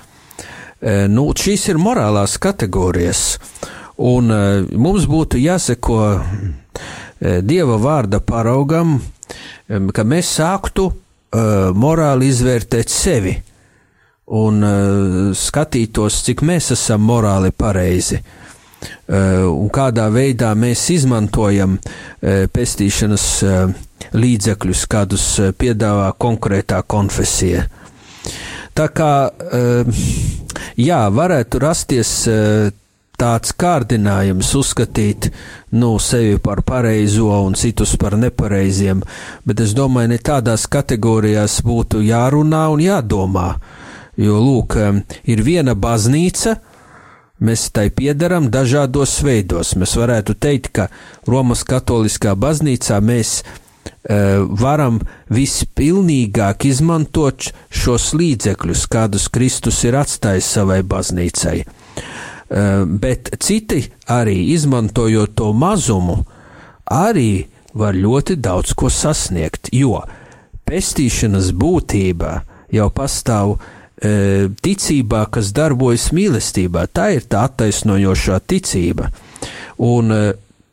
Nu, 0.84 1.30
šīs 1.32 1.70
ir 1.72 1.78
morālās 1.80 2.34
kategorijas, 2.44 3.22
Un 4.04 4.32
uh, 4.34 4.66
mums 4.74 5.06
būtu 5.06 5.38
jāseko 5.38 5.98
uh, 6.18 6.24
Dieva 7.24 7.78
vārda 7.80 8.20
paraugam, 8.20 8.98
ka 9.96 10.04
mēs 10.04 10.28
sāktu 10.42 10.90
morāli 11.80 12.28
izvērtēt 12.28 12.92
sevi 12.92 13.32
un 14.36 14.60
skatītos, 15.34 16.18
cik 16.28 16.44
mēs 16.44 16.74
esam 16.76 17.06
morāli 17.08 17.54
pareizi. 17.56 18.20
Un 19.08 19.72
kādā 19.74 20.10
veidā 20.12 20.52
mēs 20.60 20.84
izmantojam 20.94 21.78
pestīšanas 22.22 23.26
līdzekļus, 24.14 24.84
kādus 24.92 25.30
piedāvā 25.58 26.12
konkrētā 26.20 26.84
konfesija. 26.84 27.64
Tā 28.74 28.88
kā, 28.90 29.12
uh, 29.30 30.06
jā, 30.80 31.02
varētu 31.14 31.62
rasties 31.62 32.14
uh, 32.30 32.72
tāds 33.20 33.54
kārdinājums 33.56 34.50
uzskatīt 34.58 35.30
nu, 35.78 35.94
sevi 36.02 36.40
par 36.44 36.64
pareizo 36.66 37.30
un 37.46 37.56
citus 37.60 37.96
par 38.02 38.18
nepareiziem, 38.20 39.04
bet 39.46 39.62
es 39.64 39.76
domāju, 39.78 40.12
ne 40.14 40.20
tādās 40.20 40.66
kategorijās 40.68 41.62
būtu 41.66 42.02
jārunā 42.04 42.66
un 42.74 42.84
jādomā. 42.84 43.48
Jo, 44.18 44.38
lūk, 44.42 44.76
ir 45.26 45.42
viena 45.42 45.74
baznīca, 45.74 46.58
mēs 47.42 47.70
tai 47.74 47.88
piedaram 47.90 48.52
dažādos 48.54 49.16
veidos. 49.26 49.74
Mēs 49.78 49.96
varētu 49.98 50.36
teikt, 50.38 50.70
ka 50.76 50.90
Romas 51.30 51.64
katoliskā 51.66 52.36
baznīcā 52.38 53.00
mēs 53.02 53.40
uh, 53.42 53.63
varam 54.60 55.00
vispilnīgāk 55.34 56.66
izmantot 56.68 57.50
šos 57.72 58.12
līdzekļus, 58.20 58.86
kādus 58.92 59.30
Kristus 59.32 59.84
ir 59.88 59.98
atstājis 60.00 60.50
savai 60.58 60.82
baznīcai. 60.84 61.64
Uh, 62.54 62.84
bet 62.86 63.32
citi 63.42 63.80
arī 64.12 64.36
izmantojot 64.54 65.32
to 65.40 65.54
mazumu, 65.58 66.20
arī 66.92 67.48
var 67.74 67.96
ļoti 67.96 68.36
daudz 68.38 68.76
ko 68.78 68.92
sasniegt, 68.94 69.72
jo 69.74 70.04
pestīšanas 70.68 71.50
būtība 71.58 72.42
jau 72.74 72.90
pastāv 72.94 73.56
uh, 73.56 73.64
E, 74.04 74.50
ticībā, 74.60 75.22
kas 75.32 75.54
darbojas 75.56 76.10
mīlestībā. 76.12 76.88
Tā 76.92 77.14
ir 77.16 77.28
tā 77.30 77.46
attaisnojošā 77.48 78.42
ticība. 78.52 79.08
Un 79.80 80.12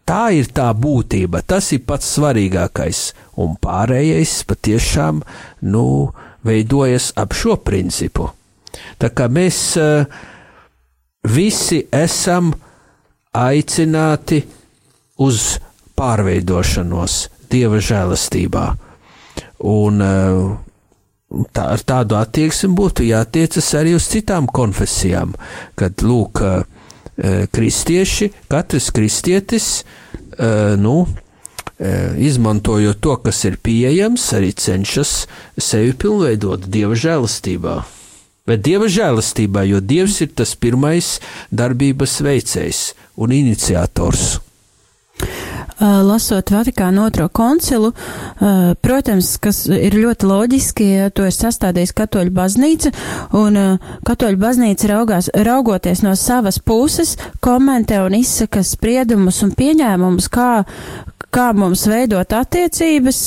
tā 0.08 0.30
ir 0.36 0.50
tā 0.54 0.70
būtība, 0.74 1.42
tas 1.46 1.70
ir 1.76 1.84
pats 1.86 2.14
svarīgākais, 2.16 3.02
un 3.40 3.56
pārējais 3.60 4.40
patiešām, 4.48 5.22
nu, 5.72 5.86
veidojas 6.46 7.10
ap 7.20 7.34
šo 7.36 7.56
principu. 7.64 8.30
Tā 9.00 9.10
kā 9.16 9.28
mēs 9.32 9.58
uh, 9.80 10.04
visi 11.28 11.82
esam 11.92 12.52
aicināti 13.36 14.40
uz 15.20 15.58
pārveidošanos 15.98 17.20
Dieva 17.50 17.80
žēlastībā. 17.82 18.64
Un 19.66 20.02
uh, 20.04 20.52
tā, 21.54 21.64
ar 21.74 21.82
tādu 21.86 22.16
attieksmi 22.18 22.70
būtu 22.78 23.06
jātiecas 23.08 23.72
arī 23.78 23.96
uz 23.98 24.06
citām 24.10 24.46
konfesijām, 24.46 25.34
kad 25.78 26.04
lūk, 26.06 26.42
kristieši, 27.52 28.30
katrs 28.50 28.90
kristietis, 28.96 29.68
nu, 30.80 31.06
izmantojot 32.20 33.00
to, 33.00 33.16
kas 33.24 33.44
ir 33.48 33.56
pieejams, 33.62 34.26
arī 34.36 34.52
cenšas 34.56 35.14
sevi 35.60 35.94
pilnveidot 35.96 36.68
dieva 36.68 36.96
žēlastībā. 36.98 37.78
Bet 38.48 38.64
dieva 38.66 38.88
žēlastībā, 38.90 39.64
jo 39.68 39.80
dievs 39.80 40.20
ir 40.24 40.32
tas 40.34 40.56
pirmais 40.56 41.18
darbības 41.52 42.20
veicējs 42.24 42.80
un 43.20 43.36
iniciators. 43.36 44.38
Uh, 45.80 46.02
lasot 46.04 46.50
Vatikānu 46.52 47.06
otro 47.06 47.28
koncilu, 47.32 47.88
uh, 47.88 48.74
protams, 48.84 49.30
kas 49.40 49.62
ir 49.64 49.94
ļoti 49.96 50.26
loģiski, 50.28 50.88
ja 50.98 51.06
to 51.08 51.24
ir 51.24 51.32
sastādījis 51.32 51.94
katoļu 51.96 52.34
baznīca, 52.36 52.90
un 53.40 53.56
uh, 53.56 53.94
katoļu 54.04 54.36
baznīca 54.42 54.90
raugās, 54.90 55.30
raugoties 55.32 56.02
no 56.04 56.12
savas 56.20 56.58
puses, 56.60 57.14
komentē 57.40 58.02
un 58.04 58.18
izsaka 58.18 58.60
spriedumus 58.60 59.40
un 59.46 59.54
pieņēmumus, 59.56 60.28
kā, 60.28 60.50
kā 61.32 61.46
mums 61.56 61.86
veidot 61.88 62.36
attiecības 62.36 63.22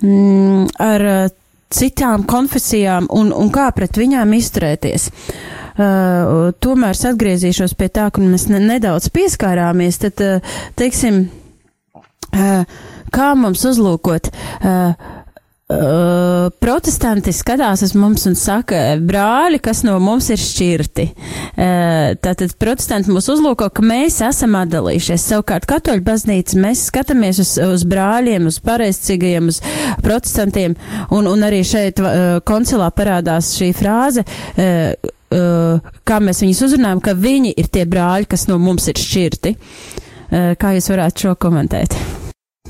mm, 0.00 0.72
ar 0.80 1.06
citām 1.76 2.24
konfesijām 2.24 3.10
un, 3.12 3.34
un 3.36 3.52
kā 3.52 3.68
pret 3.76 4.00
viņām 4.00 4.32
izturēties. 4.38 5.10
Uh, 5.72 6.56
tomēr 6.56 6.96
atgriezīšos 7.12 7.76
pie 7.76 7.92
tā, 7.92 8.08
kur 8.12 8.24
mēs 8.24 8.48
ne, 8.48 8.64
nedaudz 8.64 9.12
pieskārāmies, 9.12 10.00
tad, 10.00 10.24
uh, 10.24 10.58
teiksim, 10.80 11.26
kā 12.32 13.32
mums 13.38 13.64
uzlūkot. 13.68 14.32
Protestanti 16.60 17.32
skatās 17.32 17.80
uz 17.86 17.94
mums 17.96 18.26
un 18.28 18.34
saka, 18.36 18.98
brāļi, 19.00 19.60
kas 19.62 19.80
no 19.86 19.94
mums 20.02 20.28
ir 20.32 20.40
šķirti. 20.40 21.06
Tātad 22.22 22.54
protestanti 22.60 23.12
mūs 23.12 23.30
uzlūko, 23.32 23.70
ka 23.72 23.84
mēs 23.86 24.18
esam 24.26 24.56
atdalījušies. 24.58 25.24
Savukārt 25.32 25.68
katoļu 25.70 26.04
baznīca 26.04 26.60
mēs 26.60 26.86
skatāmies 26.90 27.40
uz, 27.40 27.54
uz 27.62 27.86
brāļiem, 27.88 28.50
uz 28.50 28.60
pareizcīgajiem, 28.64 29.48
uz 29.48 29.62
protestantiem, 30.04 30.76
un, 31.14 31.30
un 31.30 31.48
arī 31.48 31.62
šeit 31.64 32.02
koncilā 32.48 32.90
parādās 32.92 33.54
šī 33.56 33.72
frāze. 33.78 34.26
Kā 35.32 36.20
mēs 36.20 36.42
viņus 36.44 36.64
uzrunājam, 36.68 37.00
ka 37.00 37.16
viņi 37.16 37.54
ir 37.56 37.72
tie 37.72 37.86
brāļi, 37.88 38.28
kas 38.34 38.44
no 38.50 38.60
mums 38.60 38.92
ir 38.92 39.00
šķirti. 39.00 39.56
Kā 40.60 40.76
jūs 40.76 40.92
varētu 40.92 41.26
šo 41.26 41.38
komentēt? 41.40 41.96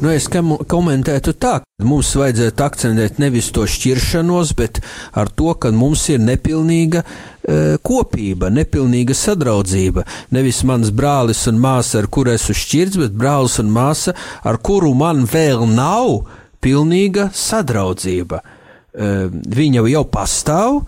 Nu, 0.00 0.08
es 0.08 0.24
komentētu 0.26 1.34
tā, 1.36 1.58
ka 1.60 1.84
mums 1.86 2.14
vajadzētu 2.16 2.64
akcentēt 2.64 3.18
nevis 3.20 3.50
to 3.52 3.66
šķiršanos, 3.68 4.54
bet 4.56 4.80
ar 5.12 5.28
to, 5.28 5.52
ka 5.60 5.70
mums 5.76 6.06
ir 6.10 6.22
nepilnīga 6.24 7.02
e, 7.04 7.58
kopība, 7.84 8.48
nepilnīga 8.50 9.14
sadraudzība. 9.14 10.06
Nevis 10.32 10.62
mans 10.66 10.90
brālis 10.96 11.44
un 11.52 11.60
māsa, 11.60 12.00
ar 12.00 12.08
kuru 12.08 12.32
esmu 12.32 12.56
šķirts, 12.56 12.98
bet 13.04 13.20
brālis 13.20 13.58
un 13.60 13.68
māsa, 13.74 14.16
ar 14.42 14.58
kuru 14.64 14.94
man 14.96 15.26
vēl 15.28 15.68
nav 15.68 16.24
pilnīga 16.64 17.28
sadraudzība. 17.36 18.40
E, 18.42 19.14
viņa 19.60 19.86
jau 19.92 20.04
pastāv, 20.08 20.82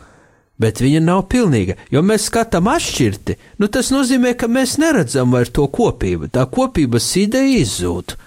bet 0.56 0.80
viņa 0.80 1.04
nav 1.04 1.26
pilnīga. 1.28 1.76
Jo 1.92 2.00
mēs 2.00 2.30
skatām 2.32 2.72
atšķirti, 2.72 3.36
nu 3.60 3.68
tas 3.68 3.92
nozīmē, 3.92 4.32
ka 4.32 4.48
mēs 4.48 4.78
neredzam 4.80 5.36
vairs 5.36 5.52
to 5.52 5.68
kopību. 5.68 6.32
Tā 6.32 6.48
kopības 6.48 7.14
ideja 7.20 7.60
izzūd. 7.60 8.22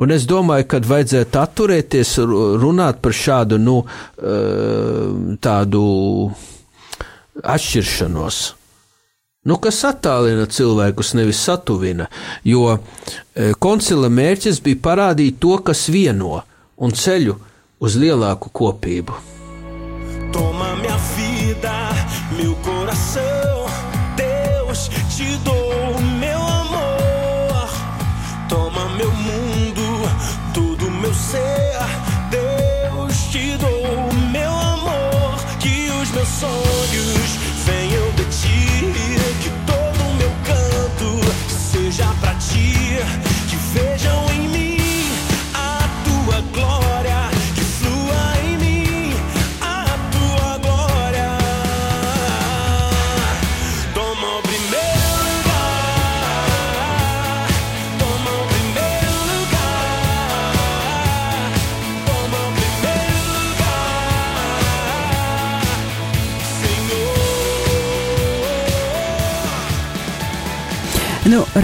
Un 0.00 0.14
es 0.14 0.24
domāju, 0.28 0.64
ka 0.70 0.80
vajadzētu 0.80 1.40
atturēties, 1.40 2.14
runāt 2.62 3.02
par 3.04 3.12
šādu, 3.12 3.58
nu, 3.60 3.82
eh, 3.84 5.36
tādu 5.44 5.82
atšķiršanos. 7.44 8.38
Nu, 9.44 9.56
kas 9.56 9.82
attālina 9.88 10.46
cilvēkus, 10.48 11.14
nevis 11.16 11.40
satuvina, 11.44 12.08
jo 12.44 12.78
eh, 12.78 13.52
koncila 13.58 14.08
mērķis 14.08 14.60
bija 14.64 14.80
parādīt 14.88 15.38
to, 15.40 15.58
kas 15.64 15.88
vieno 15.88 16.42
un 16.76 16.92
ceļu 16.92 17.36
uz 17.80 17.96
lielāku 17.96 18.52
kopību. 18.52 19.16
Toma 20.32 20.74
minha 20.76 20.98
vida, 21.16 21.76
meu 22.36 22.54
coração, 22.54 22.69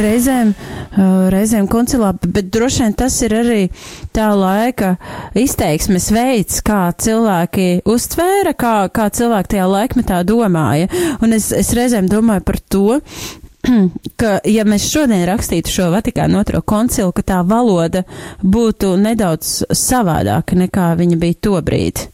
reizēm, 0.00 0.52
uh, 0.52 1.26
reizēm 1.32 1.68
koncilā, 1.70 2.12
bet 2.22 2.50
droši 2.54 2.84
vien 2.84 2.96
tas 2.98 3.16
ir 3.26 3.34
arī 3.36 3.62
tā 4.16 4.28
laika 4.36 4.94
izteiksmes 5.38 6.10
veids, 6.14 6.60
kā 6.66 6.88
cilvēki 6.92 7.86
uztvēra, 7.88 8.54
kā, 8.58 8.76
kā 8.92 9.08
cilvēki 9.10 9.56
tajā 9.56 9.66
laikmetā 9.70 10.22
domāja. 10.28 10.90
Un 11.22 11.36
es, 11.36 11.50
es 11.56 11.74
reizēm 11.76 12.10
domāju 12.10 12.46
par 12.46 12.60
to, 12.72 13.00
ka, 14.20 14.36
ja 14.46 14.64
mēs 14.68 14.88
šodien 14.90 15.24
rakstītu 15.28 15.72
šo 15.72 15.90
Vatikānu 15.94 16.40
otro 16.40 16.62
koncilu, 16.62 17.14
ka 17.16 17.24
tā 17.26 17.40
valoda 17.46 18.04
būtu 18.42 18.94
nedaudz 19.00 19.62
savādāka 19.72 20.58
nekā 20.58 20.92
viņa 21.00 21.20
bija 21.22 21.42
tobrīd. 21.48 22.06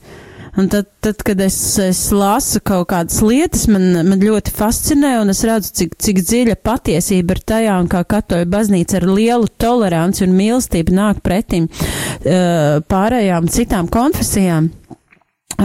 Un 0.56 0.68
tad, 0.68 0.84
tad 1.00 1.22
kad 1.24 1.40
es, 1.40 1.56
es 1.80 2.00
lasu 2.12 2.60
kaut 2.60 2.90
kādas 2.90 3.22
lietas, 3.24 3.64
man, 3.72 3.86
man 4.04 4.20
ļoti 4.20 4.52
fascinē, 4.52 5.14
un 5.22 5.32
es 5.32 5.40
redzu, 5.48 5.70
cik, 5.78 5.94
cik 5.96 6.20
dziļa 6.20 6.56
patiesība 6.60 7.38
ir 7.38 7.40
tajā, 7.48 7.78
un 7.80 7.88
kā 7.88 8.02
katoļa 8.04 8.50
baznīca 8.52 8.98
ar 9.00 9.06
lielu 9.08 9.48
toleranci 9.62 10.26
un 10.26 10.36
mīlestību 10.36 10.92
nāk 10.98 11.22
pretim 11.24 11.70
uh, 11.70 12.84
pārējām 12.84 13.48
citām 13.48 13.88
konfesijām. 13.88 14.68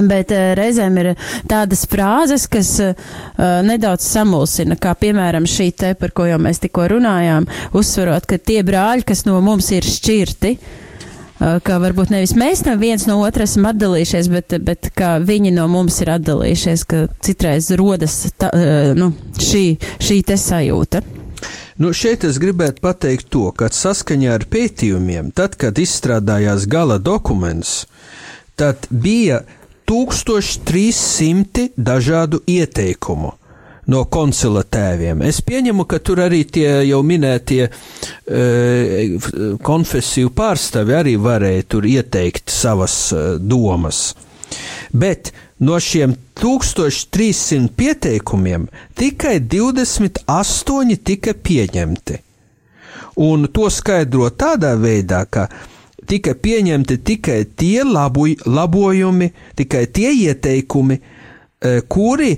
Bet 0.07 0.31
uh, 0.31 0.53
reizēm 0.55 1.03
ir 1.03 1.11
tādas 1.51 1.83
frāzes, 1.91 2.47
kas 2.47 2.71
uh, 2.79 2.95
nedaudz 3.67 4.07
samulsina, 4.07 4.79
kā 4.79 4.95
piemēram 4.95 5.51
šī 5.51 5.71
te, 5.75 5.93
par 5.99 6.15
ko 6.15 6.31
jau 6.31 6.39
mēs 6.39 6.63
tikko 6.63 6.87
runājām, 6.95 7.51
uzsverot, 7.75 8.23
ka 8.23 8.39
tie 8.39 8.63
brāļi, 8.63 9.03
kas 9.11 9.27
no 9.27 9.41
mums 9.43 9.67
ir 9.75 9.83
šķirti, 9.83 10.55
uh, 10.55 10.83
ka 11.37 11.77
varbūt 11.81 12.11
nevis 12.13 12.33
mēs 12.37 12.63
no 12.65 12.73
viens 12.79 13.05
no 13.09 13.19
otra 13.25 13.45
esam 13.45 13.67
atdalījušies, 13.69 14.29
bet, 14.33 14.57
bet 14.65 14.89
ka 14.97 15.17
viņi 15.23 15.53
no 15.55 15.67
mums 15.71 15.99
ir 16.01 16.13
atdalījušies, 16.17 16.85
ka 16.89 17.03
citreiz 17.23 17.69
rodas 17.77 18.19
ta, 18.37 18.51
nu, 18.97 19.11
šī, 19.37 19.65
šī 20.01 20.21
te 20.27 20.37
sajūta. 20.41 21.03
Nu, 21.77 21.91
šeit 21.93 22.23
es 22.25 22.39
gribētu 22.41 22.81
pateikt 22.81 23.29
to, 23.29 23.51
ka 23.53 23.69
saskaņā 23.69 24.31
ar 24.33 24.47
pētījumiem, 24.49 25.29
tad, 25.37 25.53
kad 25.61 25.77
izstrādājās 25.77 26.65
gala 26.65 26.97
dokuments, 26.97 27.83
tad 28.57 28.89
bija 28.89 29.43
1300 29.85 31.69
dažādu 31.77 32.41
ieteikumu 32.49 33.37
no 33.87 34.03
koncila 34.11 34.63
tēviem. 34.67 35.21
Es 35.27 35.39
pieņemu, 35.45 35.85
ka 35.87 35.99
tur 36.03 36.21
arī 36.25 36.43
tie 36.51 36.67
jau 36.89 36.99
minētie 37.07 37.63
e, 37.67 37.71
konfesiju 39.63 40.31
pārstāvi 40.35 40.95
arī 40.97 41.15
varēja 41.21 41.67
tur 41.71 41.87
ieteikt 41.87 42.51
savas 42.51 42.97
e, 43.15 43.23
domas. 43.39 44.11
Bet 44.91 45.31
no 45.63 45.79
šiem 45.79 46.15
1300 46.39 47.71
pieteikumiem 47.75 48.67
tikai 48.97 49.39
28 49.41 50.99
tika 51.07 51.33
pieņemti. 51.33 52.21
Un 53.23 53.47
to 53.49 53.71
skaidro 53.73 54.27
tādā 54.29 54.75
veidā, 54.77 55.23
ka 55.25 55.47
tika 56.07 56.35
pieņemti 56.37 56.99
tikai 57.07 57.39
tie 57.57 57.81
labu, 57.87 58.27
labojumi, 58.45 59.31
tikai 59.57 59.87
tie 59.95 60.11
ieteikumi, 60.27 60.99
e, 60.99 61.81
kuri 61.89 62.35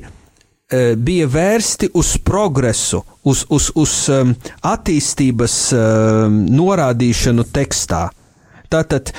bija 0.70 1.26
vērsti 1.28 1.90
uz 1.98 2.12
progresu, 2.22 3.02
uz, 3.26 3.46
uz, 3.50 3.72
uz 3.74 3.94
attīstības 4.70 5.56
norādīšanu 6.46 7.48
tekstā. 7.50 8.04
Tātad 8.70 9.10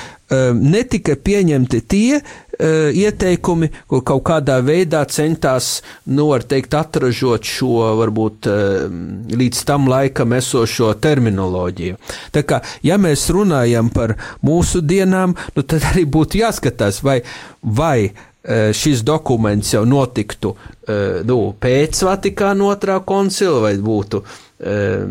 netika 0.54 1.16
pieņemti 1.18 1.80
tie 1.90 2.20
uh, 2.60 2.90
ieteikumi, 2.94 3.70
ko 3.90 4.00
kaut 4.06 4.22
kādā 4.28 4.58
veidā 4.64 5.02
centās, 5.10 5.80
nu, 6.06 6.28
var 6.30 6.44
teikt, 6.48 6.74
atražot 6.76 7.46
šo, 7.46 7.72
varbūt, 8.00 8.50
uh, 8.50 9.36
līdz 9.40 9.64
tam 9.68 9.88
laikam 9.90 10.34
esošo 10.36 10.92
terminoloģiju. 11.02 11.98
Tā 12.34 12.44
kā, 12.46 12.62
ja 12.86 12.98
mēs 13.00 13.28
runājam 13.34 13.90
par 13.94 14.16
mūsu 14.46 14.84
dienām, 14.84 15.36
nu, 15.56 15.64
tad 15.64 15.86
arī 15.92 16.06
būtu 16.06 16.42
jāskatās, 16.44 17.02
vai, 17.06 17.20
vai 17.62 18.10
Eh, 18.10 18.29
šis 18.72 19.02
dokuments 19.04 19.74
jau 19.74 19.82
notiktu 19.84 20.54
eh, 20.88 21.20
nu, 21.28 21.52
pēc 21.60 22.04
Vatikāna 22.08 22.70
otrā 22.72 23.00
koncila 23.04 23.60
vai 23.66 23.74
būtu 23.76 24.22
eh, 24.24 25.02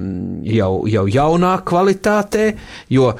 jau, 0.55 0.71
jau 0.89 1.05
jaunā 1.05 1.53
kvalitātē, 1.65 2.47
jo 2.89 3.11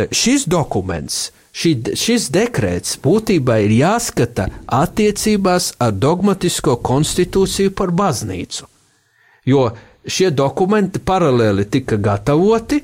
šis 0.00 0.46
dokuments, 0.48 1.26
šī, 1.52 1.74
šis 1.98 2.30
dekrēts 2.32 2.96
būtībā 3.04 3.58
ir 3.66 3.74
jāskata 3.82 4.46
attiecībās 4.80 5.74
ar 5.82 5.92
dogmatisko 5.92 6.78
konstitūciju 6.86 7.74
par 7.76 7.92
baznīcu. 7.92 8.64
Jo 9.50 9.66
šie 10.06 10.30
dokumenti 10.32 11.02
paralēli 11.04 11.66
tika 11.68 11.98
gatavoti, 12.00 12.80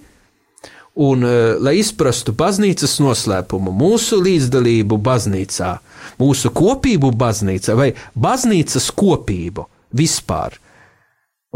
un, 0.97 1.25
lai 1.61 1.77
izprastu 1.81 2.33
baznīcas 2.37 2.99
noslēpumu, 3.05 3.73
mūsu 3.77 4.21
līdzdalību 4.25 4.97
baznīcā, 5.05 5.73
mūsu 6.21 6.53
kopību 6.57 7.13
baznīca 7.13 7.77
vai 7.77 7.91
baznīcas 8.17 8.89
kopību 8.97 9.67
vispār 9.97 10.57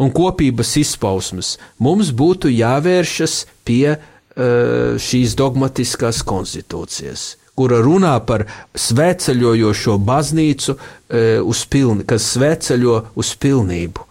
un 0.01 0.13
kopības 0.15 0.75
izpausmes, 0.81 1.55
mums 1.79 2.13
būtu 2.17 2.53
jāvēršas 2.53 3.45
pie 3.69 3.97
uh, 3.97 4.97
šīs 5.01 5.37
dogmatiskās 5.39 6.23
konstitūcijas, 6.27 7.25
kura 7.59 7.81
runā 7.85 8.15
par 8.29 8.47
svētceļojošo 8.77 9.99
baznīcu, 10.05 10.77
uh, 10.77 11.65
pilni, 11.73 12.07
kas 12.09 12.31
svētceļo 12.37 13.01
uz 13.21 13.35
pilnību. 13.41 14.10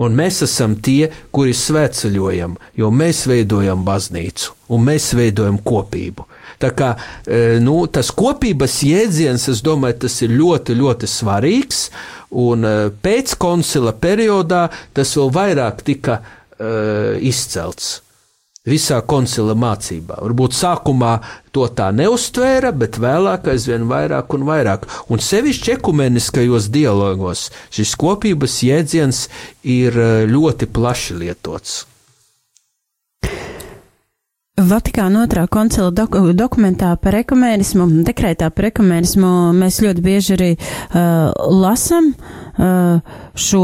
Un 0.00 0.16
mēs 0.16 0.40
esam 0.46 0.78
tie, 0.80 1.10
kuri 1.34 1.52
svētceļojam, 1.56 2.56
jo 2.80 2.90
mēs 2.94 3.26
veidojam 3.28 3.84
baznīcu 3.84 4.56
un 4.72 4.84
mēs 4.86 5.10
veidojam 5.18 5.58
kopību. 5.66 6.26
Tā 6.60 6.70
kā 6.76 6.90
e, 6.96 7.58
nu, 7.60 7.82
tas 7.92 8.12
kopības 8.16 8.78
jēdziens, 8.86 9.48
es 9.52 9.62
domāju, 9.64 10.00
tas 10.06 10.18
ir 10.24 10.34
ļoti, 10.36 10.76
ļoti 10.80 11.08
svarīgs, 11.08 11.86
un 12.40 12.64
e, 12.64 12.74
pēc 13.04 13.34
koncila 13.40 13.92
periodā 13.96 14.66
tas 14.96 15.16
vēl 15.16 15.32
vairāk 15.34 15.82
tika 15.86 16.20
uh, 16.20 17.16
izcelts 17.20 17.98
visā 18.70 19.00
koncila 19.02 19.56
mācībā. 19.58 20.20
Varbūt 20.22 20.56
sākumā 20.56 21.16
to 21.54 21.66
tā 21.74 21.90
neustvēra, 21.96 22.72
bet 22.76 23.00
vēlāk 23.02 23.50
aizvien 23.52 23.88
vairāk 23.90 24.34
un 24.38 24.46
vairāk. 24.48 24.88
Un 25.10 25.22
sevišķi 25.22 25.76
ekumeniskajos 25.78 26.70
dialogos 26.72 27.48
šis 27.74 27.94
kopības 28.00 28.62
jēdziens 28.66 29.26
ir 29.66 29.98
ļoti 30.30 30.70
plaši 30.70 31.20
lietots. 31.24 31.80
Vatikāna 34.60 35.24
otrā 35.24 35.46
koncila 35.48 35.88
doku, 35.94 36.20
dokumentā 36.36 36.90
par 37.00 37.16
ekumēnismu, 37.20 37.86
dekrētā 38.04 38.50
par 38.52 38.68
ekumēnismu, 38.68 39.30
mēs 39.56 39.80
ļoti 39.84 40.04
bieži 40.04 40.34
arī 40.36 40.50
uh, 40.56 41.30
lasam 41.62 42.10
uh, 42.12 43.00
šo, 43.32 43.62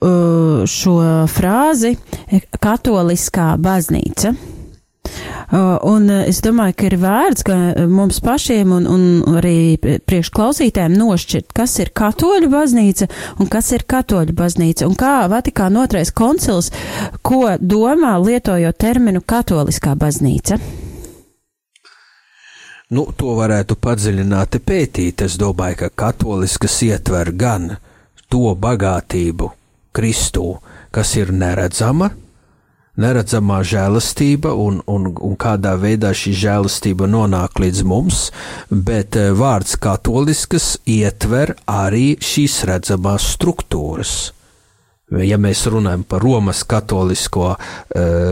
šo 0.00 0.96
frāzi 1.30 1.94
katoliskā 2.60 3.54
baznīca. 3.60 4.34
Un 5.84 6.08
es 6.10 6.40
domāju, 6.42 6.74
ka 6.78 6.86
ir 6.88 6.94
vērts, 6.98 7.44
ka 7.46 7.56
mums 7.90 8.18
pašiem 8.24 8.72
un, 8.74 8.86
un 8.90 9.36
arī 9.38 9.76
priekšklausītēm 9.78 10.96
nošķirt, 10.96 11.52
kas 11.54 11.76
ir 11.84 11.92
katoļu 11.94 12.48
baznīca 12.50 13.08
un 13.38 13.50
kas 13.52 13.70
ir 13.76 13.84
katoļu 13.86 14.34
baznīca. 14.34 14.88
Un 14.88 14.96
kā 14.98 15.12
Vatikāna 15.30 15.84
otrais 15.84 16.10
koncils, 16.10 16.72
ko 17.22 17.54
domā 17.60 18.16
lietojot 18.24 18.80
terminu 18.80 19.22
katoliskā 19.22 19.94
baznīca? 20.00 20.58
Nu, 22.94 23.06
to 23.16 23.34
varētu 23.36 23.76
padziļināti 23.80 24.60
pētīt. 24.64 25.24
Es 25.26 25.36
domāju, 25.40 25.84
ka 25.84 25.92
katoliskas 26.04 26.80
ietver 26.86 27.32
gan 27.36 27.76
to 28.32 28.52
bagātību 28.58 29.52
Kristū, 29.94 30.58
kas 30.94 31.14
ir 31.16 31.32
neredzama, 31.34 32.10
neredzamā 33.00 33.60
žēlastība 33.66 34.52
un, 34.58 34.80
un, 34.90 35.10
un 35.14 35.34
kādā 35.40 35.74
veidā 35.80 36.12
šī 36.14 36.34
žēlastība 36.44 37.08
nonāk 37.10 37.58
līdz 37.62 37.82
mums, 37.90 38.28
bet 38.70 39.18
eh, 39.18 39.32
vārds 39.34 39.76
katoliskas 39.82 40.74
ietver 40.86 41.56
arī 41.70 42.14
šīs 42.22 42.62
redzamās 42.70 43.34
struktūras 43.34 44.16
ja 45.12 45.36
mēs 45.40 45.64
runājam 45.68 46.04
par 46.08 46.22
Romas 46.24 46.62
katolisko 46.68 47.50
uh, 47.52 47.58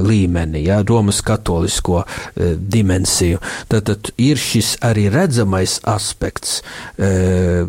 līmeni, 0.05 0.65
ja, 0.67 0.81
Romas 0.89 1.21
katolisko 1.25 2.01
uh, 2.03 2.55
dimensiju, 2.57 3.41
tad, 3.69 3.91
tad 3.91 4.13
ir 4.17 4.41
šis 4.41 4.75
arī 4.85 5.09
redzamais 5.13 5.79
aspekts 5.89 6.61
uh, 6.63 7.69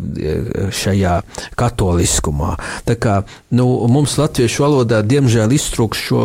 šajā 0.74 1.18
katoliskumā. 1.60 2.54
Tā 2.88 2.96
kā 3.00 3.18
nu, 3.54 3.68
mums 3.92 4.16
latviešu 4.20 4.64
valodā 4.64 5.02
diemžēl 5.04 5.52
iztrūks 5.52 6.06
šo, 6.08 6.24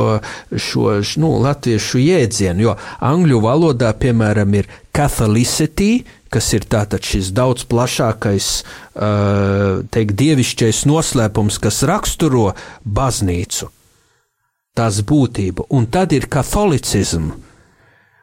šo 0.56 1.00
nu, 1.22 1.36
latviešu 1.44 2.02
jēdzienu, 2.04 2.70
jo 2.70 2.78
angļu 3.06 3.44
valodā, 3.44 3.92
piemēram, 4.00 4.56
ir 4.62 4.72
catholicity, 4.96 5.92
kas 6.34 6.52
ir 6.58 6.66
tātad 6.70 7.06
šis 7.06 7.32
daudz 7.36 7.66
plašākais, 7.70 8.48
teikt, 9.94 10.16
dievišķais 10.22 10.86
noslēpums, 10.90 11.60
kas 11.62 11.82
raksturo 11.90 12.52
baznīcu, 12.86 13.70
tās 14.78 15.02
būtību, 15.06 15.70
un 15.76 15.90
tad 15.92 16.16
ir 16.16 16.30
katolicisms. 16.32 17.46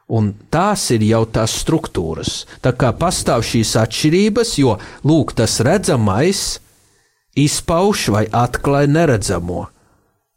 Un 0.07 0.29
tās 0.55 0.85
ir 0.95 1.03
jau 1.03 1.25
tās 1.27 1.51
struktūras. 1.65 2.45
Tā 2.63 2.71
kā 2.79 2.93
pastāv 2.95 3.43
šīs 3.43 3.73
atšķirības, 3.81 4.53
jo 4.61 4.77
lūk, 5.03 5.33
tas 5.35 5.59
redzamais 5.67 6.61
izpauž 7.35 8.07
vai 8.15 8.25
atklāj 8.31 8.87
neredzamo. 8.87 9.67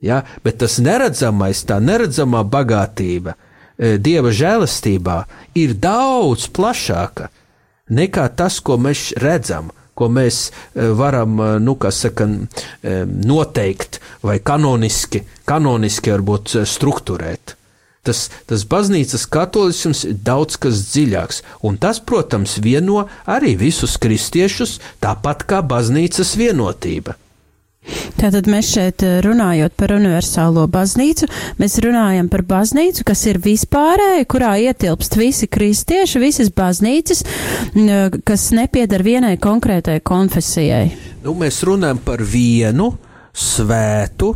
Ja? 0.01 0.23
Bet 0.41 0.58
tas 0.63 0.79
neredzamais, 0.82 1.62
tā 1.69 1.77
neredzamā 1.84 2.41
bagātība 2.49 3.36
e, 3.36 3.97
Dieva 4.01 4.34
žēlastībā 4.34 5.19
ir 5.60 5.75
daudz 5.77 6.49
plašāka 6.49 7.29
nekā 7.89 8.30
tas, 8.38 8.60
ko 8.63 8.78
mēs 8.82 9.12
redzam, 9.21 9.71
ko 9.97 10.10
mēs 10.13 10.49
e, 10.49 10.89
varam, 10.95 11.38
e, 11.41 11.52
nu, 11.63 11.75
saka, 11.91 12.28
noteikt 13.06 13.99
vai 14.23 14.39
kanoniski, 14.39 15.25
kanoniski 15.49 16.13
varbūt 16.15 16.60
strukturēt. 16.65 17.56
Tas, 18.08 18.30
tas 18.47 18.63
baznīcas 18.63 19.25
katolisms 19.28 20.06
ir 20.08 20.19
daudz 20.23 20.56
kas 20.63 20.86
dziļāks, 20.93 21.41
un 21.67 21.75
tas, 21.78 21.99
protams, 21.99 22.56
vieno 22.63 23.04
arī 23.28 23.58
visus 23.60 23.97
kristiešus, 23.99 24.80
tāpat 25.04 25.43
kā 25.49 25.60
baznīcas 25.62 26.38
vienotība. 26.39 27.17
Tātad 28.19 28.49
mēs 28.52 28.71
šeit 28.73 29.06
eh, 29.06 29.19
runājot 29.25 29.75
par 29.80 29.93
universālo 29.95 30.65
baznīcu, 30.71 31.30
mēs 31.62 31.80
runājam 31.84 32.30
par 32.32 32.43
baznīcu, 32.49 33.06
kas 33.08 33.25
ir 33.32 33.41
vispārēja, 33.43 34.28
kurā 34.30 34.56
ietilpst 34.69 35.17
visi 35.19 35.49
kristieši, 35.52 36.21
visas 36.21 36.52
baznīcas, 36.56 37.23
kas 38.28 38.49
nepiedar 38.56 39.04
vienai 39.06 39.36
konkrētai 39.41 39.99
konfesijai. 40.06 40.86
Nu, 41.23 41.36
mēs 41.38 41.63
runājam 41.67 41.99
par 42.06 42.23
vienu 42.23 42.91
svētu, 43.36 44.34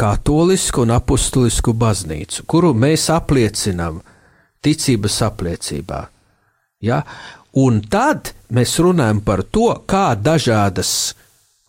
katolisku 0.00 0.84
un 0.86 0.94
apustulisku 0.96 1.74
baznīcu, 1.76 2.46
kuru 2.48 2.72
mēs 2.72 3.10
apliecinām 3.12 4.00
ticības 4.64 5.18
apliecībā. 5.26 6.00
Ja? 6.84 7.02
Un 7.60 7.82
tad 7.90 8.32
mēs 8.54 8.76
runājam 8.80 9.20
par 9.26 9.42
to, 9.44 9.72
kā 9.90 10.14
dažādas 10.16 11.14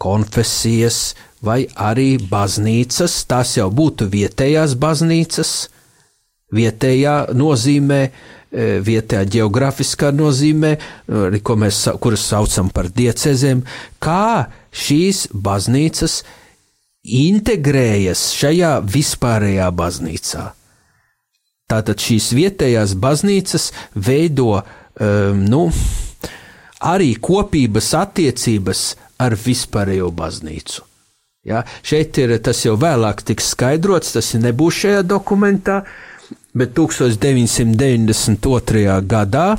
konfesijas 0.02 1.14
vai 1.46 1.66
arī 1.78 2.16
baznīcas, 2.32 3.22
tās 3.30 3.56
jau 3.58 3.70
būtu 3.74 4.08
vietējās 4.12 4.76
baznīcas, 4.82 5.54
vietējā 6.54 7.16
nozīmē, 7.38 8.02
e, 8.06 8.68
vietējā 8.86 9.24
geogrāfiskā 9.38 10.12
nozīmē, 10.14 10.76
ko 11.44 11.58
mēs, 11.58 11.84
kuras 12.04 12.28
saucam 12.34 12.70
par 12.74 12.92
diecezēm, 12.94 13.64
kā 14.04 14.52
šīs 14.72 15.28
baznīcas 15.34 16.22
integrējas 17.02 18.28
šajā 18.38 18.76
vispārējā 18.86 19.70
baznīcā. 19.74 20.52
Tātad 21.72 22.04
šīs 22.04 22.34
vietējās 22.36 22.94
baznīcas 23.00 23.72
veido 23.96 24.60
um, 24.60 25.44
nu, 25.48 25.70
arī 26.82 27.14
kopības 27.22 27.94
attiecības 27.98 28.96
ar 29.22 29.36
vispārējo 29.38 30.12
baznīcu. 30.16 30.82
Ja? 31.46 31.64
Šeit 31.84 32.18
ir 32.22 32.40
tas 32.44 32.66
jau 32.66 32.76
vēlāk 32.80 33.22
tiks 33.26 33.50
skaidrots, 33.56 34.12
tas 34.16 34.34
nebūs 34.38 34.76
šajā 34.84 35.02
dokumentā, 35.08 35.84
bet 36.58 36.70
1992. 36.78 39.02
gadā 39.08 39.58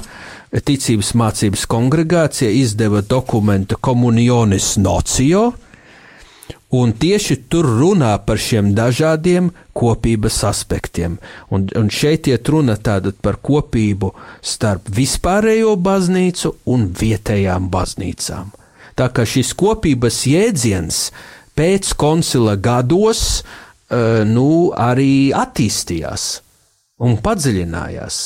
Ticības 0.52 1.14
mācības 1.16 1.64
kongregācija 1.64 2.50
izdeva 2.52 3.00
dokumentu 3.00 3.80
Communionis 3.80 4.76
Nocio, 4.76 5.56
un 6.72 6.92
tieši 6.96 7.36
tur 7.52 7.68
runā 7.68 8.14
par 8.26 8.40
šiem 8.40 8.72
dažādiem 8.76 9.50
kopības 9.76 10.40
aspektiem. 10.48 11.18
Un, 11.52 11.68
un 11.76 11.90
šeit 11.92 12.28
iet 12.32 12.48
runa 12.48 12.78
tātad 12.80 13.18
par 13.24 13.38
kopību 13.44 14.12
starp 14.40 14.88
vispārējo 14.96 15.76
baznīcu 15.76 16.54
un 16.72 16.88
vietējām 16.98 17.68
baznīcām. 17.72 18.52
Tā 18.96 19.08
kā 19.12 19.24
šis 19.28 19.52
kopības 19.56 20.24
jēdziens 20.28 21.06
pēc 21.56 21.92
koncila 22.00 22.56
gados 22.56 23.40
uh, 23.40 24.24
nu, 24.28 24.72
arī 24.72 25.32
attīstījās 25.36 26.28
un 27.02 27.18
padziļinājās. 27.24 28.22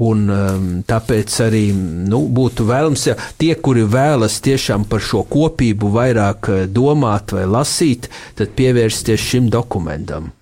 Un, 0.00 0.24
um, 0.32 0.80
tāpēc 0.88 1.28
arī 1.44 1.68
nu, 1.76 2.24
būtu 2.32 2.64
vēlams, 2.64 3.02
ja 3.10 3.14
tie, 3.36 3.52
kuri 3.60 3.84
vēlas 3.84 4.40
tiešām 4.40 4.88
par 4.88 5.04
šo 5.04 5.20
kopību 5.28 5.92
vairāk 5.92 6.48
eh, 6.48 6.64
domāt 6.64 7.36
vai 7.36 7.44
lasīt, 7.44 8.08
tad 8.38 8.56
pievērsties 8.56 9.20
šim 9.20 9.50
dokumentam. 9.52 10.32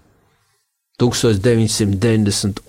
1992. 1.02 2.62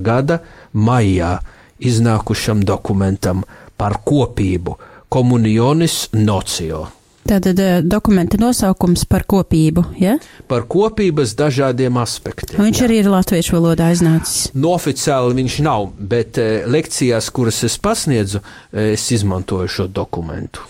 gada 0.00 0.40
maijā 0.72 1.44
iznākušam 1.82 2.62
dokumentam 2.64 3.44
par 3.76 4.00
kopību, 4.06 4.78
komunionis 5.12 6.08
nocio. 6.16 7.01
Tātad 7.22 7.58
eh, 7.62 7.80
dokumenta 7.86 8.38
nosaukums 8.40 9.04
par 9.06 9.22
kopību, 9.30 9.84
ja? 10.02 10.16
Par 10.50 10.64
kopības 10.70 11.36
dažādiem 11.38 12.00
aspektiem. 12.02 12.58
Un 12.58 12.66
viņš 12.66 12.80
jā. 12.80 12.88
arī 12.88 12.98
ir 12.98 13.10
latviešu 13.12 13.54
valodā 13.56 13.92
iznācis. 13.94 14.48
Noficiāli 14.58 15.38
viņš 15.38 15.58
nav, 15.62 15.92
bet 15.98 16.40
eh, 16.42 16.66
lekcijās, 16.66 17.30
kuras 17.34 17.62
es 17.68 17.78
pasniedzu, 17.82 18.42
eh, 18.72 18.92
es 18.96 19.06
izmantoju 19.14 19.70
šo 19.70 19.86
dokumentu. 19.86 20.66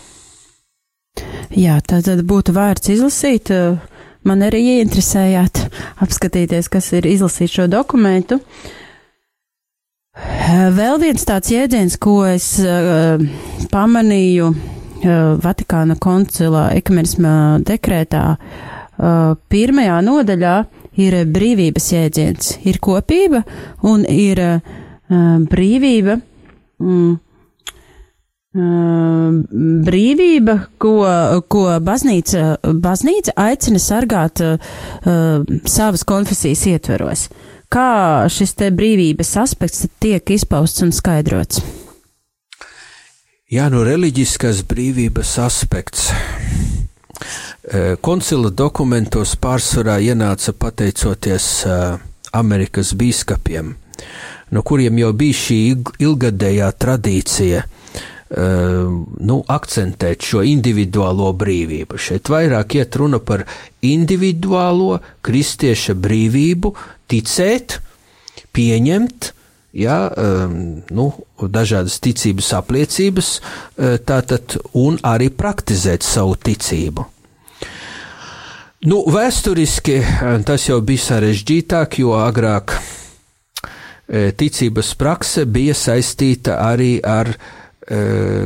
Jā, 1.57 1.79
tātad 1.85 2.21
būtu 2.29 2.55
vērts 2.57 2.93
izlasīt. 2.93 3.51
Man 4.25 4.45
arī 4.45 4.63
ieinteresējāt 4.77 5.65
apskatīties, 6.05 6.69
kas 6.73 6.93
ir 6.97 7.09
izlasīt 7.11 7.53
šo 7.53 7.67
dokumentu. 7.69 8.39
Vēl 10.77 11.01
viens 11.01 11.25
tāds 11.29 11.53
jēdziens, 11.53 11.99
ko 12.01 12.23
es 12.29 12.55
pamanīju 13.73 14.53
Vatikāna 15.03 15.97
koncilā 15.99 16.69
ekumenisma 16.79 17.59
dekrētā, 17.67 18.23
uh, 18.37 19.35
pirmajā 19.51 19.99
nodaļā 20.07 20.55
ir 21.03 21.19
brīvības 21.33 21.89
jēdziens. 21.95 22.55
Ir 22.69 22.79
kopība 22.83 23.43
un 23.89 24.07
ir 24.07 24.39
uh, 24.47 24.63
brīvība. 25.51 26.21
Mm, 26.83 27.19
brīvība, 28.53 30.55
ko, 30.77 30.91
ko 31.49 31.63
baznīca, 31.81 32.59
baznīca 32.85 33.33
aicina 33.41 33.81
sargāt 33.81 34.43
uh, 34.45 34.59
savas 35.65 36.05
konfesijas 36.05 36.67
ietveros. 36.69 37.31
Kā 37.73 38.29
šis 38.29 38.53
te 38.61 38.69
brīvības 38.69 39.33
aspekts 39.41 39.87
tiek 39.99 40.37
izpausts 40.37 40.85
un 40.85 40.93
skaidrots? 40.93 41.82
Jā, 43.53 43.67
nu 43.69 43.83
reliģiskās 43.85 44.63
brīvības 44.65 45.31
aspekts. 45.43 46.07
Koncila 48.01 48.49
dokumentos 48.49 49.35
pārsvarā 49.37 49.99
ienāca 50.01 50.55
pateicoties 50.57 51.49
Amerikas 52.33 52.95
biskupiem, 52.97 53.75
no 54.57 54.63
kuriem 54.65 55.03
jau 55.03 55.11
bija 55.13 55.37
šī 55.37 55.59
ilgadējā 56.01 56.71
tradīcija 56.81 57.61
nu, 58.33 59.37
akcentēt 59.59 60.25
šo 60.31 60.47
individuālo 60.49 61.29
brīvību. 61.37 62.01
Šeit 62.01 62.33
vairāk 62.33 62.79
iet 62.81 62.97
runa 62.97 63.21
par 63.21 63.45
individuālo 63.85 64.97
kristieša 65.21 65.93
brīvību, 66.01 66.73
ticēt, 67.05 67.83
pieņemt, 68.57 69.35
ja, 69.73 70.11
um, 70.17 70.83
nu, 70.91 71.09
dažādas 71.41 71.99
ticības 72.03 72.53
apliecības, 72.59 73.31
uh, 73.41 73.97
tātad, 74.05 74.59
un 74.79 74.99
arī 75.03 75.31
praktizēt 75.33 76.05
savu 76.05 76.37
ticību. 76.37 77.07
Nu, 78.89 79.03
vēsturiski 79.15 79.97
uh, 80.03 80.37
tas 80.47 80.69
jau 80.69 80.81
bija 80.85 81.07
sarežģītāk, 81.07 82.01
jo 82.03 82.17
agrāk 82.21 82.77
uh, 82.77 84.31
ticības 84.37 84.95
prakse 85.01 85.47
bija 85.49 85.77
saistīta 85.77 86.61
arī 86.69 86.99
ar 87.03 87.35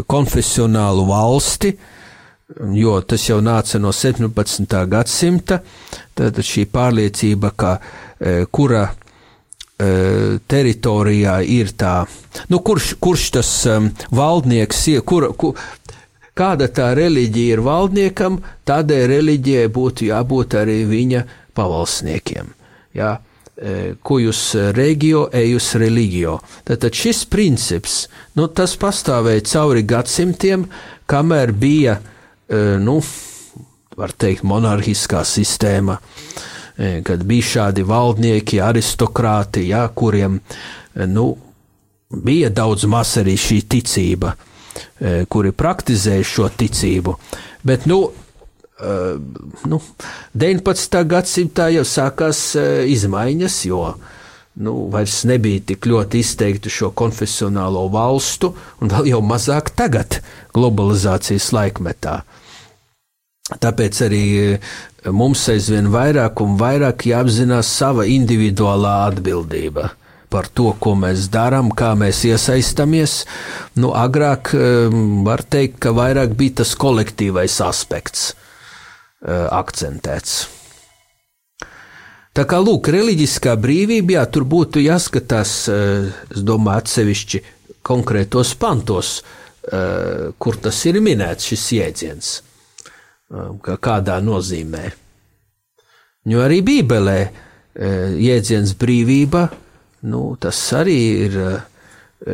konfesionālu 0.08 1.02
valsti, 1.10 1.68
jo 2.72 2.94
tas 3.04 3.26
jau 3.28 3.36
nāca 3.44 3.76
no 3.78 3.90
17. 3.92 4.78
gadsimta. 4.88 5.58
Tad 6.16 6.40
šī 6.40 6.64
pārliecība, 6.72 7.50
ka 7.52 7.74
kura 8.48 8.86
teritorijā 9.76 11.40
ir 11.44 11.72
tā, 11.76 12.06
nu, 12.48 12.62
kurš, 12.64 12.94
kurš 13.02 13.26
tas 13.36 13.50
um, 13.68 13.90
valdnieks 14.14 14.86
ir, 14.94 15.02
kur, 15.04 15.28
kur, 15.36 15.60
kāda 16.36 16.68
tā 16.72 16.90
reliģija 16.96 17.58
ir 17.58 17.62
valdniekam, 17.64 18.40
tādai 18.68 19.04
reliģijai 19.10 19.68
būtu 19.72 20.08
jābūt 20.10 20.56
arī 20.62 20.82
viņa 20.88 21.22
pavalsniekiem. 21.56 22.52
Jā, 22.96 23.18
kujus 24.04 24.40
regio, 24.76 25.26
ejus 25.32 25.70
religio. 25.80 26.38
Tātad 26.64 26.96
šis 26.96 27.22
princips, 27.32 28.02
nu, 28.36 28.48
tas 28.48 28.76
pastāvēja 28.80 29.46
cauri 29.48 29.84
gadsimtiem, 29.88 30.66
kamēr 31.08 31.52
bija, 31.56 31.96
nu, 32.84 32.98
var 33.96 34.12
teikt, 34.12 34.44
monarhiskā 34.44 35.24
sistēma. 35.24 35.96
Uh, 35.96 36.44
E, 36.46 36.55
kad 36.76 37.24
bija 37.24 37.48
šādi 37.50 37.84
valdnieki, 37.86 38.60
aristokrāti, 38.60 39.68
ja, 39.70 39.86
kuriem 39.88 40.38
e, 40.40 41.06
nu, 41.06 41.30
bija 42.10 42.50
daudz 42.52 42.84
maz 42.90 43.16
arī 43.22 43.36
šī 43.40 43.62
ticība, 43.76 44.34
e, 44.36 45.24
kuri 45.28 45.54
praktizēja 45.56 46.26
šo 46.34 46.50
ticību. 46.52 47.16
Bet 47.66 47.88
nu, 47.90 48.04
nu, 49.66 49.78
19. 50.36 50.98
gadsimtā 51.08 51.70
jau 51.72 51.84
sākās 51.88 52.40
izmaiņas, 52.92 53.56
jo 53.70 53.80
nu, 54.60 54.74
vairs 54.92 55.22
nebija 55.28 55.62
tik 55.72 55.88
ļoti 55.88 56.20
izteikti 56.20 56.72
šo 56.72 56.90
konfesionālo 56.96 57.86
valstu, 57.92 58.52
un 58.80 58.92
vēl 58.92 59.10
jau 59.14 59.22
mazāk 59.24 59.72
tagad, 59.76 60.20
globalizācijas 60.56 61.50
laikmetā. 61.56 62.20
Tāpēc 63.46 64.00
arī 64.02 64.24
mums 65.14 65.44
aizvien 65.52 65.86
vairāk 65.92 66.40
un 66.42 66.56
vairāk 66.58 67.06
jāapzinās 67.06 67.70
sava 67.78 68.08
individuālā 68.10 68.96
atbildība 69.12 69.92
par 70.32 70.48
to, 70.50 70.72
ko 70.82 70.96
mēs 70.98 71.28
darām, 71.30 71.70
kā 71.70 71.92
mēs 71.94 72.24
iesaistamies. 72.26 73.20
Nu, 73.78 73.92
agrāk 73.94 74.50
var 75.24 75.44
teikt, 75.46 75.78
ka 75.84 75.94
vairāk 75.94 76.34
bija 76.34 76.62
tas 76.62 76.74
kolektīvais 76.74 77.60
aspekts 77.62 78.32
uh, 78.32 79.46
akcentēts. 79.54 80.40
Tā 82.36 82.44
kā 82.44 82.58
lūk, 82.60 82.90
reliģiskā 82.92 83.54
brīvība, 83.56 84.18
jā, 84.18 84.24
tur 84.28 84.44
būtu 84.44 84.82
jāskatās, 84.84 85.52
es 85.72 86.42
domāju, 86.44 86.82
atsevišķi 86.82 87.40
konkrētos 87.86 88.50
pantos, 88.60 89.12
kur 90.36 90.58
tas 90.60 90.82
ir 90.84 90.98
minēts, 91.00 91.48
šis 91.48 91.64
jēdziens, 91.78 92.34
kādā 93.30 94.20
nozīmē. 94.22 94.84
Jo 96.26 96.42
arī 96.42 96.60
Bībelē 96.66 97.18
jēdziens 98.18 98.74
brīvība, 98.78 99.46
nu, 100.10 100.22
tas 100.40 100.60
arī 100.74 101.00
ir 101.26 101.36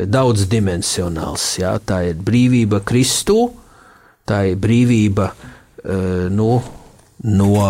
daudzdimensionāls. 0.09 1.47
Jā, 1.61 1.75
tā 1.85 2.03
ir 2.11 2.21
brīvība 2.23 2.83
Kristū, 2.87 3.51
tā 4.29 4.45
ir 4.53 4.61
brīvība 4.63 5.33
nu, 6.33 6.51
no, 7.25 7.67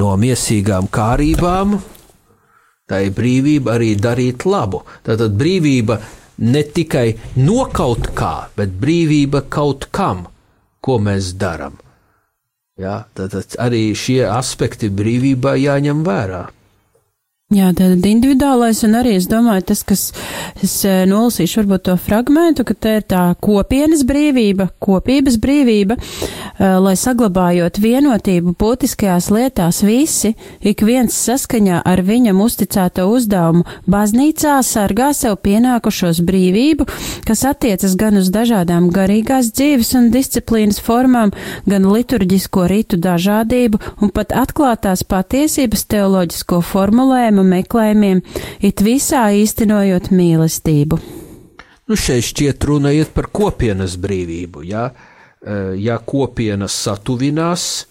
no 0.00 0.10
miesīgām 0.24 0.90
kārībām, 0.92 1.78
tā 2.90 3.04
ir 3.06 3.14
brīvība 3.16 3.76
arī 3.76 3.94
darīt 4.00 4.44
labu. 4.48 4.82
Tātad 5.06 5.38
brīvība 5.38 6.00
ne 6.42 6.64
tikai 6.66 7.06
no 7.44 7.68
kaut 7.72 8.10
kā, 8.16 8.48
bet 8.56 8.74
brīvība 8.82 9.46
kaut 9.52 9.88
kam, 9.94 10.26
ko 10.82 10.98
mēs 10.98 11.32
darām. 11.38 11.78
Ja, 12.80 13.04
tātad 13.14 13.54
arī 13.62 13.92
šie 13.96 14.24
aspekti 14.26 14.90
brīvībā 14.90 15.54
jāņem 15.60 16.02
vērā. 16.06 16.46
Jā, 17.52 17.68
tad 17.76 18.06
individuālais 18.08 18.78
un 18.86 18.94
arī 18.96 19.16
es 19.18 19.26
domāju, 19.28 19.66
tas, 19.68 19.82
kas 19.84 20.02
es 20.64 20.72
eh, 20.88 21.02
nolasīšu 21.10 21.58
varbūt 21.60 21.82
to 21.84 21.96
fragmentu, 22.00 22.64
ka 22.64 22.72
te 22.72 22.94
ir 22.96 23.02
tā 23.04 23.24
kopienas 23.44 24.06
brīvība, 24.08 24.70
kopības 24.80 25.36
brīvība, 25.42 25.98
eh, 25.98 26.78
lai 26.80 26.94
saglabājot 26.96 27.76
vienotību 27.82 28.54
būtiskajās 28.56 29.28
lietās 29.34 29.82
visi, 29.84 30.32
ik 30.64 30.80
viens 30.86 31.18
saskaņā 31.26 31.82
ar 31.84 32.00
viņam 32.06 32.40
uzticēto 32.40 33.04
uzdevumu 33.12 33.66
baznīcā 33.84 34.54
sargā 34.64 35.10
sev 35.12 35.36
pienākušos 35.44 36.22
brīvību, 36.24 36.88
kas 37.28 37.44
attiecas 37.50 37.98
gan 38.00 38.16
uz 38.22 38.32
dažādām 38.32 38.88
garīgās 38.94 39.52
dzīves 39.52 39.92
un 40.00 40.08
disciplīnas 40.14 40.80
formām, 40.80 41.34
gan 41.68 41.90
liturģisko 41.90 42.64
ritu 42.72 42.96
dažādību 42.96 43.82
un 44.00 44.14
pat 44.14 44.32
atklātās 44.32 45.04
patiesības 45.04 45.84
teoloģisko 45.92 46.64
formulējumu 46.72 47.41
dieva 47.42 47.62
meklējumiem, 47.62 48.22
it 48.62 48.80
visā 48.82 49.30
īstenojot 49.34 50.10
mīlestību. 50.12 50.98
Nu, 51.88 51.96
šeit 51.96 52.24
šķiet 52.24 52.64
runa 52.64 52.92
iet 52.92 53.12
par 53.12 53.28
kopienas 53.32 53.96
brīvību. 53.98 54.62
Ja, 54.64 54.92
e, 55.42 55.76
ja 55.82 55.98
kopienas 55.98 56.72
satuvinās, 56.72 57.86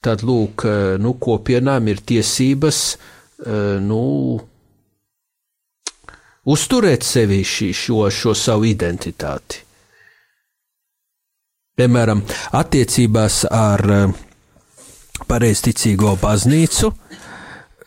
tad 0.00 0.22
lūk, 0.22 0.64
e, 0.64 0.98
nu, 0.98 1.14
kopienām 1.14 1.88
ir 1.88 2.00
tiesības 2.00 2.96
e, 2.96 3.78
nu, 3.80 4.40
uzturēt 6.46 7.02
sevi 7.04 7.42
šī, 7.44 7.72
šo, 7.74 8.08
šo 8.10 8.34
savu 8.34 8.66
identitāti. 8.66 9.62
Piemēram, 11.76 12.22
attiecībās 12.56 13.44
ar 13.52 13.82
pareizticīgo 15.28 16.14
baznīcu 16.22 16.88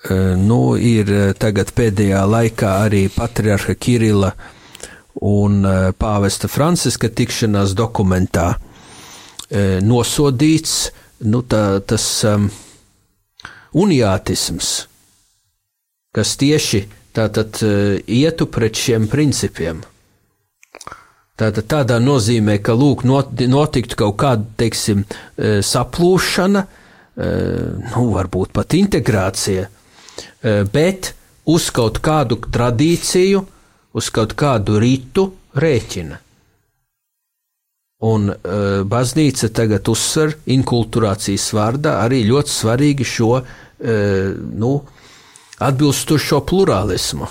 nu, 0.07 0.77
ir 0.79 1.09
tagad 1.35 1.73
pēdējā 1.75 2.21
laikā 2.23 2.69
arī 2.85 3.09
patriarha 3.11 3.73
Kirila 3.75 4.31
un 5.27 5.65
pāvesta 5.99 6.47
Franciska 6.47 7.09
tikšanās 7.11 7.73
dokumentā 7.75 8.53
nosodīts 9.83 10.75
nu, 11.27 11.41
tā, 11.43 11.81
tas 11.83 12.05
um, 12.29 12.45
uniātisms, 13.75 14.69
kas 16.15 16.35
tieši 16.39 16.85
tātad 17.17 17.59
ietu 18.07 18.47
pret 18.47 18.79
šiem 18.79 19.09
principiem. 19.11 19.81
Tātad 21.39 21.67
tādā 21.71 21.97
nozīmē, 21.99 22.59
ka 22.63 22.75
lūk, 22.77 23.03
notiktu 23.03 23.99
kaut 23.99 24.15
kāda, 24.21 24.45
teiksim, 24.59 25.03
saplūšana, 25.39 26.63
nu, 27.19 28.05
varbūt 28.13 28.55
pat 28.55 28.75
integrācija, 28.79 29.67
Eh, 29.67 29.78
bet 30.43 31.13
uz 31.49 31.69
kaut 31.75 31.99
kādu 32.03 32.39
tradīciju, 32.45 33.43
uz 33.97 34.09
kaut 34.13 34.35
kādu 34.39 34.79
ritu 34.81 35.29
rēķina. 35.59 36.19
Un 38.09 38.29
uh, 38.31 38.37
baznīca 38.87 39.49
tagad 39.51 39.89
uzsver 39.91 40.37
inkulturācijas 40.55 41.49
vārdā 41.51 41.97
arī 42.05 42.21
ļoti 42.29 42.53
svarīgi 42.53 43.07
šo 43.07 43.33
uh, 43.35 43.43
nu, 44.63 44.71
atbilstošo 45.59 46.39
plurālismu. 46.47 47.27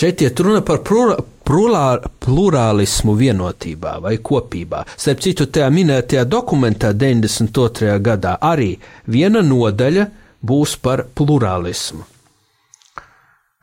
Šeit 0.00 0.22
iet 0.24 0.40
runa 0.40 0.60
par 0.64 0.78
plurālismu 0.84 3.14
vienotībā 3.16 3.98
vai 4.04 4.16
kopībā. 4.24 4.84
Starp 4.96 5.20
citu, 5.24 5.48
tajā 5.48 5.68
minētajā 5.72 6.24
dokumentā 6.28 6.92
92. 6.96 7.96
gadā 8.04 8.36
arī 8.40 8.74
viena 9.08 9.40
nodaļa 9.44 10.06
būs 10.42 10.76
par 10.80 11.04
plurālismu, 11.14 12.04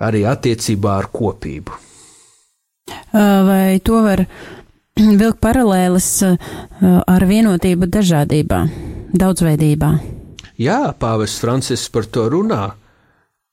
arī 0.04 0.24
attiecībā 0.30 0.98
ar 1.02 1.10
kopību. 1.14 1.84
Vai 3.14 3.80
to 3.84 4.02
var 4.06 4.24
vilkt 5.22 5.40
paralēlis 5.44 6.12
ar 6.24 7.28
vienotību 7.30 7.90
dažādībā, 7.90 8.62
daudzveidībā? 9.14 9.92
Jā, 10.58 10.94
Pāvests 10.98 11.42
Francisks 11.44 11.92
par 11.94 12.08
to 12.10 12.26
runā. 12.34 12.64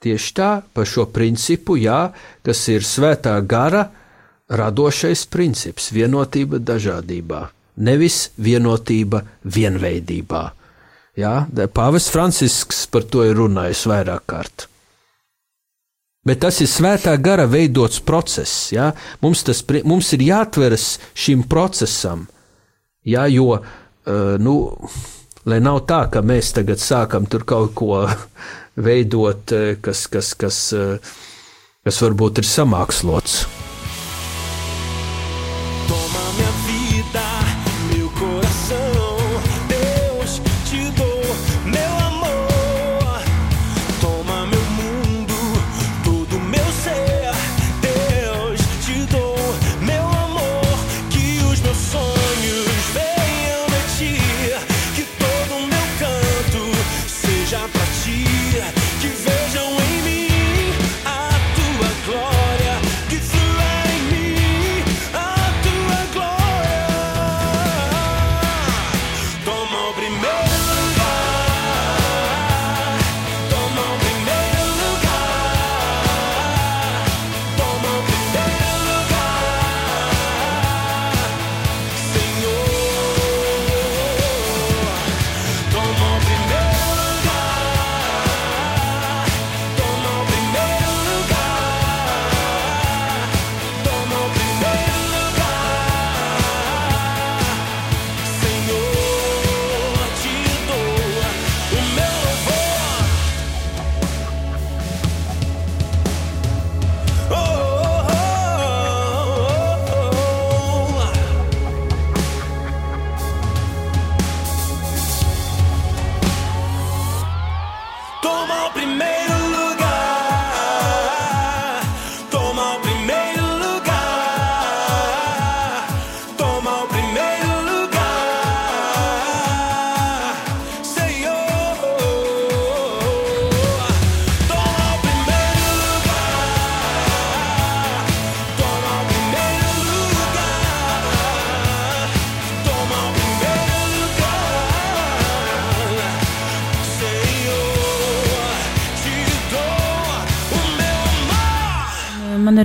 Tieši 0.05 0.33
tā, 0.37 0.51
par 0.77 0.89
šo 0.89 1.07
principu, 1.13 1.77
jā, 1.81 2.13
kas 2.45 2.61
ir 2.73 2.85
svētā 2.85 3.37
gara 3.49 3.87
radošais 4.49 5.25
princips- 5.33 5.91
vienotība 5.97 6.61
dažādībā, 6.61 7.49
nevis 7.77 8.31
vienotība 8.37 9.23
vienveidībā. 9.45 10.43
Jā, 11.19 11.45
Pāvests 11.71 12.11
Francisks 12.11 12.87
par 12.91 13.05
to 13.07 13.23
ir 13.23 13.37
runājis 13.39 13.85
vairāk 13.87 14.25
kārt. 14.31 14.67
Bet 16.25 16.41
tas 16.41 16.59
ir 16.65 16.71
svētā 16.73 17.13
gara 17.21 17.45
veidots 17.47 18.01
process. 18.03 18.73
Jā? 18.73 18.89
Mums, 19.23 19.45
tas, 19.47 19.61
mums 19.85 20.09
ir 20.17 20.25
jāatveras 20.25 20.87
šim 21.13 21.45
procesam, 21.47 22.25
jā, 23.05 23.27
jo, 23.31 23.59
uh, 23.61 24.23
nu, 24.41 24.55
lai 25.45 25.61
nav 25.63 25.83
tā, 25.91 26.07
ka 26.11 26.25
mēs 26.25 26.55
tagad 26.57 26.81
sākam 26.83 27.29
tur 27.31 27.45
kaut 27.47 27.77
ko 27.79 28.01
veidot, 28.89 29.55
kas, 29.85 30.07
kas, 30.11 30.33
kas, 30.35 30.65
uh, 30.75 31.15
kas 31.85 32.03
varbūt 32.03 32.43
ir 32.43 32.49
samākslots. 32.49 33.45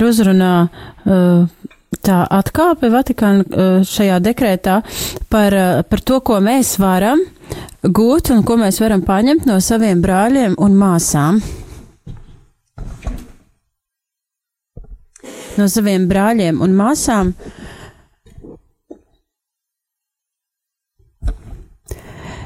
Uzrunā 0.10 0.54
uh, 0.68 1.48
tā 2.06 2.20
atkāpe 2.40 2.92
Vatikāna 2.94 3.46
uh, 3.46 3.80
šajā 3.88 4.20
dekrētā 4.24 4.80
par, 5.32 5.56
uh, 5.56 5.82
par 5.84 6.04
to, 6.06 6.20
ko 6.26 6.40
mēs 6.44 6.78
varam 6.82 7.22
gūt 7.84 8.34
un 8.36 8.44
ko 8.46 8.60
mēs 8.60 8.80
varam 8.84 9.04
paņemt 9.06 9.48
no 9.50 9.60
saviem 9.64 10.04
brāļiem 10.04 10.58
un 10.60 10.78
māsām. 10.80 11.42
No 15.60 15.68
saviem 15.68 16.06
brāļiem 16.08 16.62
un 16.64 16.76
māsām. 16.78 17.34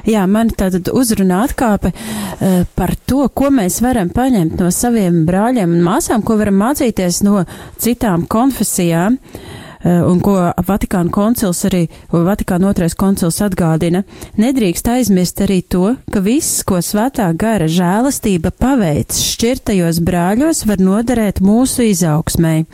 Jā, 0.04 0.26
man 0.28 0.52
tātad 0.52 0.90
uzrunā 0.92 1.42
atkāpe 1.48 1.94
uh, 1.94 2.62
par 2.76 2.94
to, 3.08 3.24
ko 3.32 3.50
mēs 3.54 3.80
varam 3.84 4.12
paņemt 4.14 4.60
no 4.60 4.70
saviem 4.74 5.22
brāļiem 5.28 5.76
un 5.78 5.84
māsām, 5.86 6.24
ko 6.26 6.38
varam 6.40 6.58
mācīties 6.60 7.22
no 7.24 7.44
citām 7.80 8.28
konfesijām. 8.30 9.18
Uh, 9.18 9.63
un 9.84 10.20
ko 10.24 10.36
Vatikāna 10.64 11.12
koncils 11.12 11.60
arī, 11.68 11.84
Vatikāna 12.12 12.70
otrais 12.70 12.96
koncils 12.96 13.40
atgādina, 13.44 14.04
nedrīkst 14.40 14.88
aizmirst 14.88 15.42
arī 15.44 15.60
to, 15.68 15.94
ka 16.12 16.22
viss, 16.24 16.62
ko 16.66 16.80
svētā 16.84 17.26
gara 17.36 17.68
žēlastība 17.70 18.54
paveic 18.56 19.12
šķirtajos 19.14 20.00
brāļos, 20.04 20.64
var 20.68 20.80
noderēt 20.80 21.42
mūsu 21.44 21.88
izaugsmai. 21.90 22.64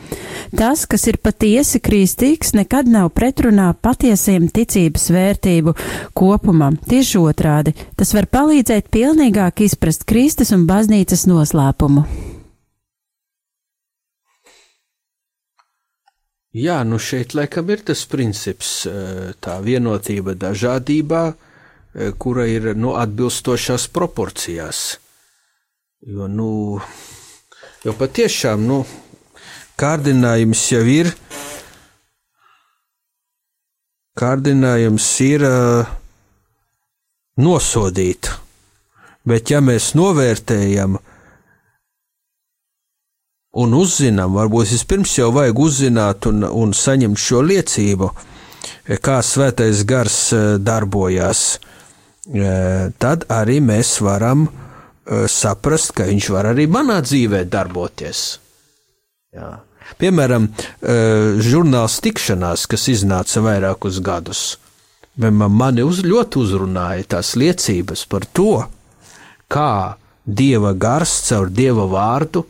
Tas, 0.55 0.85
kas 0.89 1.07
ir 1.11 1.19
patiesi 1.21 1.81
kristīgs, 1.83 2.55
nekad 2.57 2.89
nav 2.91 3.11
pretrunā 3.15 3.71
patiesiem 3.75 4.47
ticības 4.51 5.09
vērtību 5.11 5.75
kopumam. 6.17 6.79
Tieši 6.87 7.21
otrādi, 7.21 7.75
tas 7.99 8.15
var 8.15 8.29
palīdzēt 8.31 8.91
pilnīgāk 8.93 9.65
izprast 9.67 10.07
Kristus 10.09 10.55
un 10.55 10.67
baznīcas 10.69 11.27
noslēpumu. 11.29 12.07
Jā, 16.51 16.81
nu 16.83 16.97
šeit 16.99 17.31
laikam 17.31 17.69
ir 17.71 17.79
tas 17.87 18.01
princips, 18.11 18.83
tā 19.39 19.53
vienotība 19.63 20.33
dažādībā, 20.35 21.21
kura 22.19 22.43
ir 22.51 22.73
nu, 22.75 22.91
atbilstošās 22.99 23.85
proporcijās. 23.95 24.81
Jo, 26.03 26.27
nu, 26.27 26.81
jo 27.85 27.93
patiešām, 27.95 28.65
nu, 28.67 28.81
kārdinājums 29.79 30.65
jau 30.73 30.81
ir, 30.91 31.13
kārdinājums 34.19 35.07
ir 35.23 35.45
uh, 35.47 35.93
nosodīt, 37.39 38.27
bet 39.23 39.53
ja 39.53 39.63
mēs 39.63 39.93
novērtējam, 39.95 40.99
uh, 40.99 41.10
un 43.51 43.73
uzzinām, 43.75 44.35
varbūt 44.37 44.71
vispirms 44.71 45.17
jau 45.17 45.31
vajag 45.35 45.59
uzzināt 45.59 46.27
un, 46.29 46.45
un 46.45 46.71
saņemt 46.75 47.19
šo 47.19 47.41
liecību, 47.43 48.11
kā 49.03 49.17
svētais 49.25 49.83
gars 49.87 50.19
eh, 50.35 50.45
darbojās, 50.61 51.43
eh, 52.31 52.91
tad 52.97 53.27
arī 53.31 53.59
mēs 53.63 53.99
varam 54.03 54.49
saprast, 55.27 55.91
ka 55.97 56.05
viņš 56.07 56.27
var 56.31 56.47
arī 56.51 56.67
manā 56.71 56.99
dzīvē 57.03 57.41
darboties. 57.51 58.19
Jā. 59.33 59.49
Piemēram, 59.99 60.45
žurnāls 61.43 61.97
tikšanās, 62.05 62.63
kas 62.69 62.85
iznāca 62.93 63.41
vairākus 63.43 63.97
gadus, 64.05 64.43
mani 65.17 65.83
uz, 65.83 66.03
ļoti 66.05 66.39
uzrunāja 66.39 67.09
tās 67.15 67.33
liecības 67.35 68.05
par 68.07 68.29
to, 68.31 68.61
kā 69.51 69.97
dieva 70.25 70.71
gars 70.73 71.17
caur 71.27 71.51
dieva 71.51 71.89
vārdu 71.91 72.45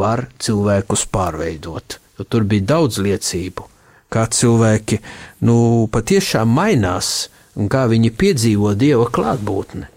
var 0.00 0.26
cilvēkus 0.40 1.06
pārveidot. 1.12 1.98
Jo 2.18 2.26
tur 2.28 2.44
bija 2.48 2.72
daudz 2.74 2.98
liecību, 3.00 3.66
kā 4.12 4.26
cilvēki 4.28 5.00
nu, 5.46 5.86
patiešām 5.92 6.50
mainās 6.56 7.30
un 7.56 7.70
kā 7.70 7.86
viņi 7.90 8.12
piedzīvo 8.16 8.74
dieva 8.78 9.06
klātbūtni. 9.12 9.88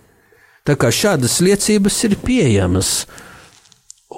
Tā 0.63 0.77
kā 0.79 0.93
šādas 0.95 1.41
liecības 1.43 1.97
ir 2.07 2.17
pieejamas, 2.23 2.91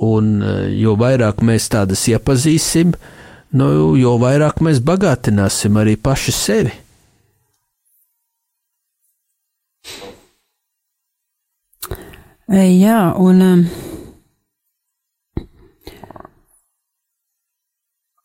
un 0.06 0.38
eh, 0.46 0.72
jo 0.78 0.94
vairāk 1.00 1.42
mēs 1.46 1.70
tādas 1.74 2.06
iepazīsim, 2.12 2.94
nu, 3.58 3.70
jo 3.98 4.18
vairāk 4.22 4.62
mēs 4.66 4.82
bagātināsim 4.86 5.80
arī 5.82 5.96
paši 5.98 6.36
sevi. 6.36 6.76
Jā, 12.46 13.00
un 13.18 13.42
um, 13.42 13.62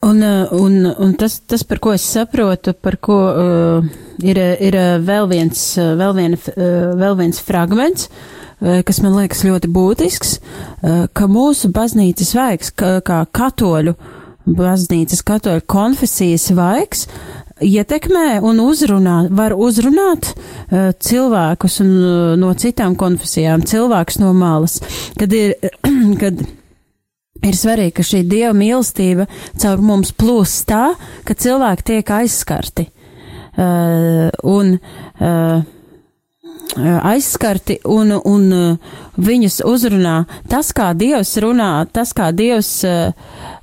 Un, 0.03 0.23
uh, 0.23 0.49
un, 0.51 0.95
un 0.99 1.13
tas, 1.13 1.35
tas, 1.45 1.61
par 1.63 1.77
ko 1.79 1.91
es 1.93 2.05
saprotu, 2.09 2.73
par 2.73 2.95
ko 3.05 3.17
uh, 3.21 3.89
ir, 4.25 4.39
ir 4.57 4.77
uh, 4.79 4.95
vēl 5.05 5.27
viens, 5.29 5.65
vēl, 5.77 6.15
vien, 6.17 6.37
uh, 6.55 6.95
vēl 6.97 7.19
viens 7.19 7.41
fragments, 7.45 8.09
kas 8.61 8.99
man 9.01 9.15
liekas 9.17 9.41
ļoti 9.45 9.71
būtisks, 9.73 10.33
ka 11.17 11.29
mūsu 11.33 11.71
baznīcas 11.73 12.35
vaigs, 12.37 12.69
kā, 12.77 12.91
kā 13.01 13.23
katoļu 13.33 13.95
baznīcas, 14.45 15.23
katoļu 15.25 15.65
konfesijas 15.65 16.51
vaigs, 16.53 17.07
ietekmē 17.65 18.41
un 18.45 18.61
uzrunā, 18.65 19.17
var 19.37 19.53
uzrunāt 19.57 20.33
uh, 20.33 20.91
cilvēkus 20.97 21.81
un, 21.85 21.93
uh, 22.01 22.33
no 22.41 22.55
citām 22.57 22.97
konfesijām, 23.01 23.65
cilvēkus 23.69 24.21
no 24.23 24.33
malas, 24.37 24.81
kad 25.21 25.33
ir, 25.37 25.57
kad 26.23 26.41
ir 27.47 27.57
svarīgi, 27.57 27.97
ka 27.97 28.07
šī 28.07 28.23
dieva 28.29 28.55
mīlestība 28.57 29.27
caur 29.61 29.83
mums 29.85 30.15
plūst 30.17 30.69
tā, 30.71 30.95
ka 31.27 31.37
cilvēki 31.37 31.91
tiek 31.93 32.17
aizskarti. 32.21 32.89
Uh, 33.61 34.31
un 34.47 34.77
uh, 35.19 35.61
aizskarti 36.79 37.81
un, 37.91 38.13
un 38.15 38.45
uh, 38.55 38.95
viņus 39.19 39.59
uzrunā 39.67 40.21
tas, 40.49 40.71
kā 40.73 40.93
Dievs 40.97 41.35
runā, 41.43 41.73
tas, 41.93 42.15
kā 42.17 42.31
Dievs 42.33 42.71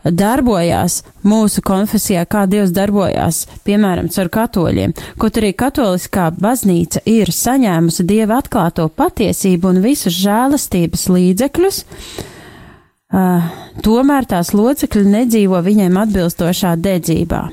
darbojās 0.03 0.99
mūsu 1.25 1.63
konfesijā, 1.65 2.27
kā 2.29 2.43
Dievs 2.51 2.75
darbojās, 2.75 3.45
piemēram, 3.65 4.11
caur 4.11 4.29
katoļiem. 4.37 4.93
Kaut 5.17 5.39
arī 5.39 5.53
katoliskā 5.57 6.29
baznīca 6.35 7.05
ir 7.07 7.31
saņēmusi 7.33 8.05
Dieva 8.11 8.41
atklāto 8.43 8.89
patiesību 8.91 9.71
un 9.71 9.85
visus 9.87 10.19
žēlastības 10.19 11.07
līdzekļus, 11.15 11.85
uh, 11.87 12.33
Uh, 13.07 13.45
tomēr 13.85 14.25
tās 14.27 14.51
locekļi 14.51 15.05
nedzīvo 15.13 15.61
viņiem 15.63 15.95
atbilstošā 16.01 16.73
dedzībā. 16.83 17.45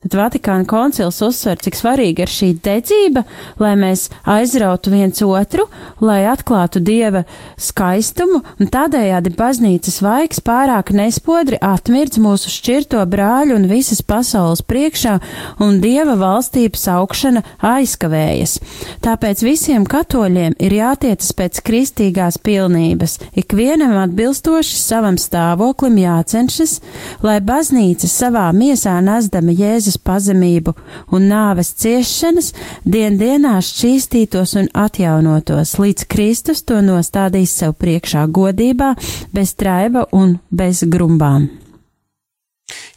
Tad 0.00 0.14
Vatikāna 0.16 0.64
koncils 0.64 1.18
uzsver, 1.20 1.58
cik 1.60 1.74
svarīga 1.76 2.24
ir 2.24 2.30
šī 2.32 2.46
dedzība, 2.64 3.20
lai 3.60 3.74
mēs 3.76 4.06
aizrautu 4.24 4.88
viens 4.94 5.18
otru, 5.20 5.66
lai 6.00 6.22
atklātu 6.24 6.80
dieva 6.80 7.26
skaistumu, 7.60 8.38
un 8.40 8.70
tādējādi 8.72 9.34
baznīcas 9.36 9.98
vaigs 10.00 10.40
pārāk 10.40 10.94
nespodri 10.96 11.58
atmirdz 11.60 12.16
mūsu 12.16 12.48
šķirto 12.48 13.02
brāļu 13.12 13.58
un 13.58 13.66
visas 13.68 14.00
pasaules 14.00 14.64
priekšā, 14.64 15.18
un 15.60 15.82
dieva 15.84 16.14
valstības 16.16 16.86
augšana 16.94 17.44
aizkavējas. 17.60 18.56
Tāpēc 19.04 19.44
visiem 19.44 19.84
katoļiem 19.84 20.56
ir 20.64 20.78
jātiecas 20.78 21.36
pēc 21.36 21.60
kristīgās 21.68 22.40
pilnības, 22.40 23.18
ikvienam 23.44 23.98
atbilstoši 24.06 24.80
savam 24.80 25.20
stāvoklim 25.20 26.00
jācenšas, 26.06 26.78
lai 27.20 27.36
baznīca 27.44 28.08
savā 28.08 28.48
miesā 28.56 28.96
nesdama 29.04 29.52
Jēzus 29.52 29.89
Jēzus 29.90 29.98
pazemību 30.04 30.74
un 31.12 31.26
nāves 31.30 31.72
ciešanas 31.74 32.52
dien 32.84 33.18
dienā 33.18 33.58
šķīstītos 33.60 34.54
un 34.60 34.68
atjaunotos, 34.74 35.78
līdz 35.78 36.06
Kristus 36.06 36.62
to 36.62 36.80
nostādīs 36.80 37.50
sev 37.50 37.74
priekšā 37.74 38.26
godībā, 38.30 38.94
bez 39.32 39.54
traiba 39.54 40.06
un 40.12 40.38
bez 40.50 40.84
grumbām. 40.84 41.48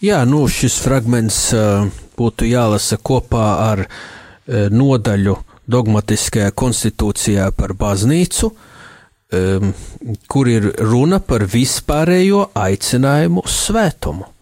Jā, 0.04 0.24
nu 0.26 0.46
šis 0.48 0.78
fragments 0.84 1.54
uh, 1.54 1.88
būtu 2.18 2.46
jālasa 2.46 3.00
kopā 3.02 3.48
ar 3.72 3.86
uh, 3.88 4.70
nodaļu 4.70 5.38
dogmatiskajā 5.66 6.52
konstitūcijā 6.52 7.50
par 7.58 7.74
baznīcu, 7.74 8.52
um, 8.52 9.74
kur 10.28 10.52
ir 10.52 10.70
runa 10.78 11.24
par 11.24 11.48
vispārējo 11.48 12.52
aicinājumu 12.54 13.48
uz 13.48 13.58
svētumu. 13.70 14.33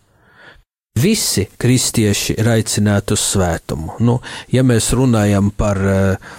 Visi 0.99 1.45
kristieši 1.57 2.35
ir 2.41 2.49
aicināti 2.51 3.15
uz 3.15 3.21
svētumu. 3.23 3.95
Nu, 4.03 4.17
ja 4.51 4.63
mēs 4.67 4.89
runājam 4.91 5.47
par 5.55 5.79
uh, 5.79 6.33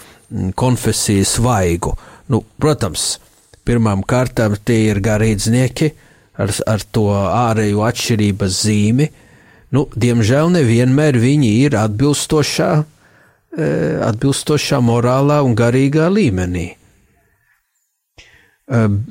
konfesijas 0.54 1.38
vaigu, 1.40 1.94
nu, 2.28 2.42
protams, 2.60 3.16
pirmām 3.64 4.04
kārtām 4.04 4.58
tie 4.60 4.90
ir 4.90 5.00
garīdznieki 5.00 5.88
ar, 6.36 6.52
ar 6.68 6.84
to 6.92 7.08
ārējo 7.16 7.80
atšķirības 7.88 8.60
zīmi. 8.66 9.08
Nu, 9.72 9.86
diemžēl 9.96 10.52
nevienmēr 10.52 11.16
viņi 11.16 11.54
ir 11.64 11.78
atbilstošā, 11.80 12.70
uh, 12.84 13.66
atbilstošā 14.10 14.84
morālā 14.84 15.40
un 15.48 15.56
garīgā 15.56 16.12
līmenī. 16.12 16.68
Um, 18.72 19.02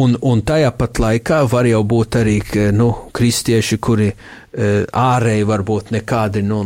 Un, 0.00 0.14
un 0.24 0.40
tajā 0.46 0.70
pat 0.78 0.98
laikā 1.02 1.42
var 1.50 1.66
jau 1.68 1.80
būt 1.84 2.16
arī 2.20 2.38
nu, 2.72 2.86
kristieši, 3.12 3.76
kuri 3.82 4.06
uh, 4.08 4.86
ārēji 4.96 5.46
varbūt 5.48 5.90
nekādi 5.92 6.40
nu, 6.46 6.62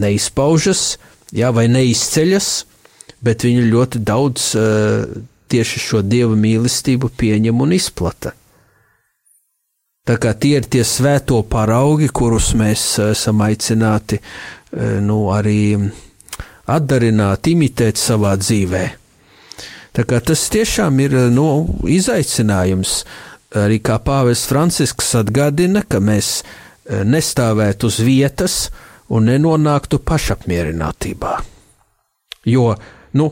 neizpaužas, 0.00 0.84
jā, 1.34 1.50
vai 1.52 1.66
neizceļas, 1.68 2.48
bet 3.20 3.44
viņi 3.44 3.66
ļoti 3.68 4.00
daudz 4.06 4.46
uh, 4.56 5.04
tieši 5.52 5.82
šo 5.82 6.00
dieva 6.06 6.38
mīlestību 6.38 7.12
pieņem 7.20 7.60
un 7.66 7.76
izplata. 7.76 8.32
Tā 10.08 10.16
kā 10.22 10.32
tie 10.32 10.56
ir 10.62 10.70
tie 10.72 10.86
svēto 10.88 11.42
paraugi, 11.44 12.08
kurus 12.08 12.54
mēs 12.56 12.86
uh, 12.96 13.12
esam 13.12 13.44
aicināti 13.44 14.22
nu, 15.04 15.26
arī 15.36 15.76
atdarināt, 16.72 17.52
imitēt 17.52 18.00
savā 18.00 18.32
dzīvēm. 18.40 19.01
Tas 19.92 20.46
tiešām 20.52 21.00
ir 21.04 21.14
nu, 21.34 21.46
izaicinājums. 21.84 23.02
Arī 23.60 23.82
kā 23.84 23.98
pāvests 24.00 24.48
Francisks 24.48 25.10
atgādina, 25.18 25.82
ka 25.84 26.00
mēs 26.00 26.38
e, 26.40 27.02
nestāvētu 27.04 27.90
uz 27.90 27.98
vietas 28.00 28.54
un 29.12 29.28
nenonāktu 29.28 30.00
pašapmierinātībā. 30.08 31.34
Jo, 32.48 32.70
nu, 33.20 33.26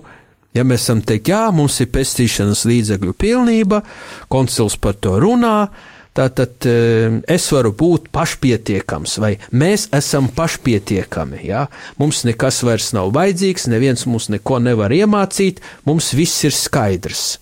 ja 0.53 0.67
mēs 0.69 0.85
esam 0.85 1.01
teikt, 1.01 1.33
jā, 1.33 1.47
mums 1.57 1.81
ir 1.81 1.89
pestīšanas 1.95 2.67
līdzekļu 2.69 3.17
pilnība, 3.17 3.81
koncils 4.29 4.77
par 4.77 5.01
to 5.01 5.17
runā, 5.23 5.71
Tātad 6.11 6.67
eh, 6.67 7.21
es 7.31 7.45
varu 7.55 7.71
būt 7.79 8.09
pašpietiekams, 8.15 9.13
vai 9.23 9.37
mēs 9.55 9.87
esam 9.95 10.27
pašpietiekami. 10.35 11.45
Ja? 11.47 11.69
Mums 12.03 12.25
nekas 12.27 12.65
vairs 12.67 12.91
nav 12.97 13.13
vajadzīgs, 13.15 13.69
neviens 13.71 14.03
mums 14.11 14.27
neko 14.33 14.59
nevar 14.63 14.91
iemācīt, 14.95 15.63
mums 15.87 16.11
viss 16.19 16.43
ir 16.49 16.57
skaidrs. 16.57 17.39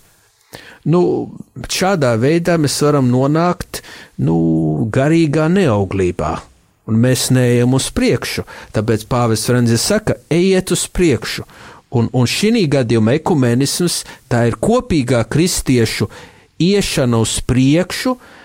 Nu, 0.85 1.01
šādā 1.65 2.13
veidā 2.21 2.59
mēs 2.61 2.77
varam 2.85 3.09
nonākt 3.11 3.81
nu, 4.21 4.37
garīgā 4.93 5.49
neauglībā, 5.51 6.31
un 6.87 7.01
mēs 7.01 7.27
neejam 7.33 7.73
uz 7.75 7.89
priekšu. 7.93 8.45
Tāpēc 8.77 9.09
Pāvests 9.09 9.49
Francis 9.49 9.89
saka, 9.89 10.21
ejiet 10.29 10.71
uz 10.77 10.85
priekšu. 10.93 11.49
Un, 11.97 12.05
un 12.13 12.29
šī 12.29 12.67
gadījumā 12.69 13.17
ekumenisms 13.17 14.03
tā 14.29 14.45
ir 14.51 14.59
kopīgā 14.61 15.23
kristiešu 15.25 16.05
iešana 16.61 17.17
uz 17.17 17.39
priekšu, 17.49 18.13
uh, 18.13 18.35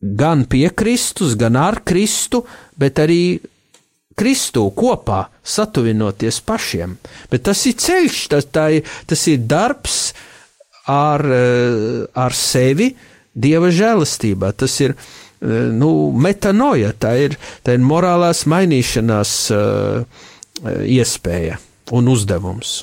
gan 0.00 0.44
pie 0.44 0.70
Kristus, 0.70 1.36
gan 1.36 1.56
ar 1.56 1.80
Kristu, 1.84 2.44
bet 2.76 3.00
arī 3.00 3.38
Kristu 4.16 4.70
kopā 4.72 5.26
satuvinoties 5.44 6.40
pašiem. 6.40 6.96
Bet 7.30 7.44
tas 7.48 7.66
ir 7.68 7.76
ceļš, 7.80 8.22
tas, 8.32 8.48
ir, 8.72 8.88
tas 9.06 9.26
ir 9.28 9.44
darbs 9.44 10.00
ar, 10.88 11.20
eh, 11.20 12.06
ar 12.14 12.32
sevi 12.32 12.94
Dieva 13.36 13.68
žēlastībā. 13.68 14.54
Tas 14.56 14.78
ir 14.80 14.94
eh, 14.96 15.68
nu, 15.76 16.10
metanoja, 16.16 16.94
tā 16.96 17.12
ir, 17.26 17.36
tā 17.62 17.76
ir 17.76 17.84
morālās 17.84 18.46
mainīšanās 18.48 19.32
uh, 19.52 20.24
iespēja 20.64 21.58
un 21.92 22.08
uzdevums. 22.08 22.78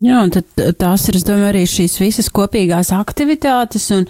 Jā, 0.00 0.22
un 0.24 0.30
tad 0.32 0.46
tās 0.80 1.02
ir, 1.10 1.16
es 1.18 1.26
domāju, 1.28 1.50
arī 1.50 1.66
šīs 1.68 1.98
visas 2.00 2.30
kopīgās 2.32 2.88
aktivitātes 2.96 3.90
un 3.92 4.06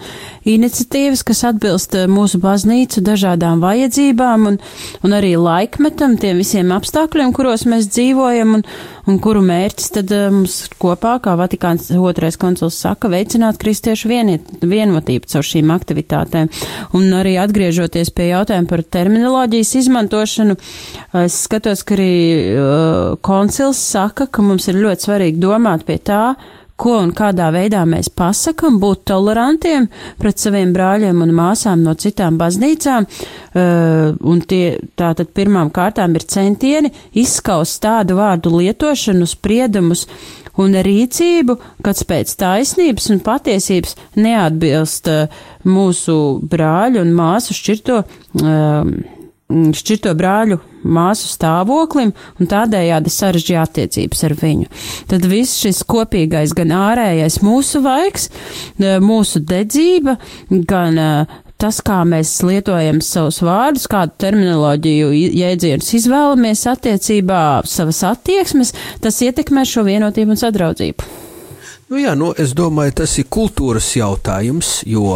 iniciatīvas, 0.47 1.25
kas 1.27 1.41
atbilst 1.49 1.97
eh, 1.99 2.05
mūsu 2.07 2.39
baznīcu 2.39 3.03
dažādām 3.03 3.59
vajadzībām 3.59 4.45
un, 4.53 4.59
un 5.03 5.15
arī 5.17 5.33
laikmetam, 5.35 6.15
tiem 6.21 6.39
visiem 6.39 6.71
apstākļiem, 6.71 7.33
kuros 7.35 7.67
mēs 7.67 7.89
dzīvojam 7.91 8.55
un, 8.61 8.63
un 9.09 9.19
kuru 9.23 9.41
mērķis 9.45 9.91
tad 9.97 10.13
eh, 10.15 10.27
mums 10.33 10.57
kopā, 10.81 11.15
kā 11.23 11.35
Vatikāns 11.39 11.89
otrais 11.95 12.37
konsuls 12.41 12.77
saka, 12.81 13.09
veicināt 13.11 13.59
kristiešu 13.61 14.11
vieniet, 14.11 14.47
vienotību 14.61 15.29
caur 15.31 15.47
šīm 15.47 15.73
aktivitātēm. 15.73 16.51
Un 16.97 17.09
arī 17.17 17.37
atgriežoties 17.41 18.13
pie 18.15 18.31
jautājuma 18.31 18.69
par 18.69 18.85
terminoloģijas 18.97 19.75
izmantošanu, 19.83 20.57
es 21.23 21.41
skatos, 21.47 21.85
ka 21.87 21.97
arī 21.97 22.13
uh, 22.13 23.19
koncils 23.25 23.81
saka, 23.81 24.27
ka 24.27 24.45
mums 24.45 24.67
ir 24.71 24.81
ļoti 24.81 25.07
svarīgi 25.07 25.41
domāt 25.41 25.85
pie 25.87 25.97
tā, 26.01 26.23
ko 26.81 26.97
un 27.03 27.11
kādā 27.15 27.51
veidā 27.53 27.83
mēs 27.89 28.09
pasakam, 28.17 28.79
būt 28.81 29.03
tolerantiem 29.11 29.87
pret 30.21 30.41
saviem 30.41 30.73
brāļiem 30.73 31.21
un 31.25 31.33
māsām 31.37 31.83
no 31.85 31.93
citām 31.99 32.39
baznīcām, 32.41 33.05
uh, 33.07 34.17
un 34.17 34.41
tie 34.49 34.77
tātad 34.97 35.33
pirmām 35.37 35.71
kārtām 35.73 36.17
ir 36.17 36.25
centieni 36.25 36.93
izskaust 37.21 37.81
tādu 37.85 38.17
vārdu 38.19 38.53
lietošanu, 38.57 39.29
spriedumus 39.29 40.07
un 40.61 40.75
rīcību, 40.87 41.57
kas 41.85 42.03
pēc 42.09 42.33
taisnības 42.41 43.09
un 43.13 43.23
patiesības 43.25 43.97
neatbilst 44.17 45.09
uh, 45.11 45.41
mūsu 45.69 46.19
brāļu 46.41 47.05
un 47.05 47.17
māsu 47.17 47.57
šķirto. 47.57 48.03
Mm, 49.51 49.73
šķirto 49.75 50.13
brāļu 50.15 50.57
māsu 50.87 51.27
stāvoklim 51.29 52.13
un 52.39 52.49
tādējādi 52.49 53.11
sarežģīja 53.11 53.65
attiecības 53.67 54.23
ar 54.27 54.35
viņu. 54.39 54.67
Tad 55.11 55.25
viss 55.29 55.59
šis 55.61 55.81
kopīgais, 55.91 56.53
gan 56.57 56.71
ārējais 56.75 57.41
mūsu 57.43 57.81
vaigs, 57.83 58.29
mūsu 59.03 59.41
dedzība, 59.45 60.15
gan 60.69 60.99
e, 61.01 61.07
tas, 61.61 61.81
kā 61.85 61.99
mēs 62.07 62.31
lietojam 62.47 63.01
savus 63.05 63.41
vārdus, 63.45 63.89
kādu 63.91 64.15
terminoloģiju 64.23 65.11
jēdzienus 65.41 65.91
izvēlamies 65.99 66.63
attiecībā 66.71 67.41
savas 67.67 68.03
attieksmes, 68.07 68.71
tas 69.03 69.19
ietekmē 69.25 69.65
šo 69.67 69.83
vienotību 69.89 70.37
un 70.37 70.41
sadraudzību. 70.41 71.09
Nu 71.91 71.99
jā, 71.99 72.15
nu, 72.15 72.31
es 72.39 72.55
domāju, 72.55 73.01
tas 73.01 73.17
ir 73.19 73.27
kultūras 73.27 73.89
jautājums, 73.99 74.79
jo 74.87 75.11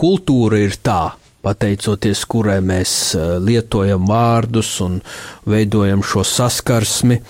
kultūra 0.00 0.62
ir 0.64 0.80
tā, 0.80 1.12
pateicoties 1.44 2.24
kurai 2.30 2.60
mēs 2.64 2.92
eh, 3.18 3.36
lietojam 3.42 4.08
vārdus 4.08 4.78
un 4.84 5.00
veidojam 5.50 6.04
šo 6.04 6.24
saskarsmi 6.26 7.20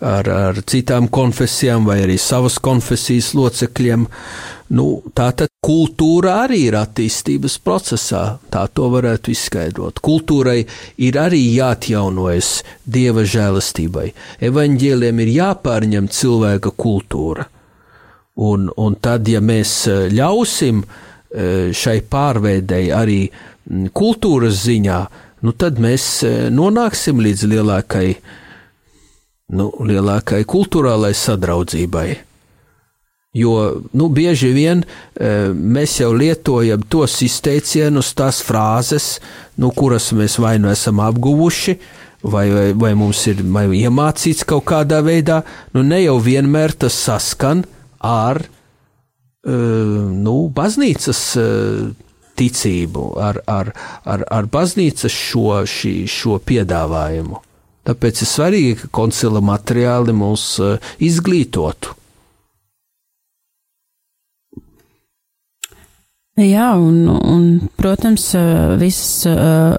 ar, 0.00 0.28
ar 0.28 0.60
citām 0.66 1.08
konfesijām 1.12 1.86
vai 1.88 2.02
arī 2.04 2.18
savas 2.20 2.58
konfesijas 2.62 3.32
locekļiem. 3.38 4.06
Nu, 4.76 4.86
tā 5.14 5.28
tad 5.38 5.52
kultūra 5.62 6.40
arī 6.42 6.64
ir 6.66 6.76
attīstības 6.80 7.60
procesā, 7.62 8.24
tā 8.50 8.64
to 8.74 8.88
varētu 8.90 9.30
izskaidrot. 9.30 10.02
Kultūrai 10.02 10.58
ir 11.06 11.18
arī 11.22 11.38
jāatjaunojas 11.54 12.50
dieva 12.82 13.22
žēlastībai. 13.22 14.08
Evaņģēliem 14.50 15.22
ir 15.22 15.34
jāpārņem 15.38 16.10
cilvēka 16.10 16.74
kultūra. 16.74 17.46
Un, 18.36 18.66
un 18.76 18.98
tad, 19.00 19.30
ja 19.30 19.38
mēs 19.40 19.78
eh, 19.88 20.08
ļausim 20.12 20.82
uh, 20.82 21.02
šai 21.26 21.98
pārveidei 22.06 22.86
arī 22.94 23.20
kultūras 23.96 24.62
ziņā, 24.66 25.00
nu 25.42 25.54
tad 25.58 25.80
mēs 25.82 26.06
eh, 26.26 26.36
nonāksim 26.54 27.20
līdz 27.22 27.46
lielākai, 27.50 28.06
nu, 29.56 29.70
lielākai 29.90 30.44
kultūrālai 30.48 31.12
sadraudzībai. 31.16 32.08
Jo 33.36 33.52
nu, 33.92 34.06
bieži 34.08 34.48
vien 34.56 34.80
e, 34.80 35.30
mēs 35.52 35.98
jau 36.00 36.08
lietojam 36.16 36.86
tos 36.88 37.18
izteicienus, 37.20 38.14
tās 38.16 38.38
frāzes, 38.40 39.18
nu, 39.60 39.68
kuras 39.76 40.06
mēs 40.16 40.38
vai 40.40 40.54
nu 40.56 40.70
esam 40.72 41.02
apguvuši, 41.04 41.74
vai, 42.24 42.46
vai, 42.48 42.70
vai 42.72 42.94
mums 42.96 43.26
ir 43.28 43.42
vai 43.52 43.66
iemācīts 43.76 44.46
kaut 44.48 44.64
kādā 44.72 45.02
veidā, 45.04 45.42
nu 45.76 45.84
ne 45.84 46.00
jau 46.06 46.16
vienmēr 46.16 46.72
tas 46.80 46.96
saskan 46.96 47.66
ar 48.00 48.40
nu, 49.46 50.36
baznīcas 50.54 51.20
ticību, 52.36 53.04
ar, 53.22 53.40
ar, 53.46 53.72
ar, 54.04 54.24
ar 54.30 54.48
baznīcas 54.52 55.12
šo, 55.12 55.62
šī, 55.70 55.94
šo 56.10 56.40
piedāvājumu. 56.44 57.42
Tāpēc 57.86 58.22
ir 58.24 58.30
svarīgi, 58.30 58.74
ka 58.80 58.90
koncila 58.98 59.40
materiāli 59.44 60.14
mūs 60.16 60.48
izglītotu. 61.06 61.94
Jā, 66.36 66.74
un, 66.76 67.06
un 67.08 67.44
protams, 67.80 68.26
visas 68.76 69.24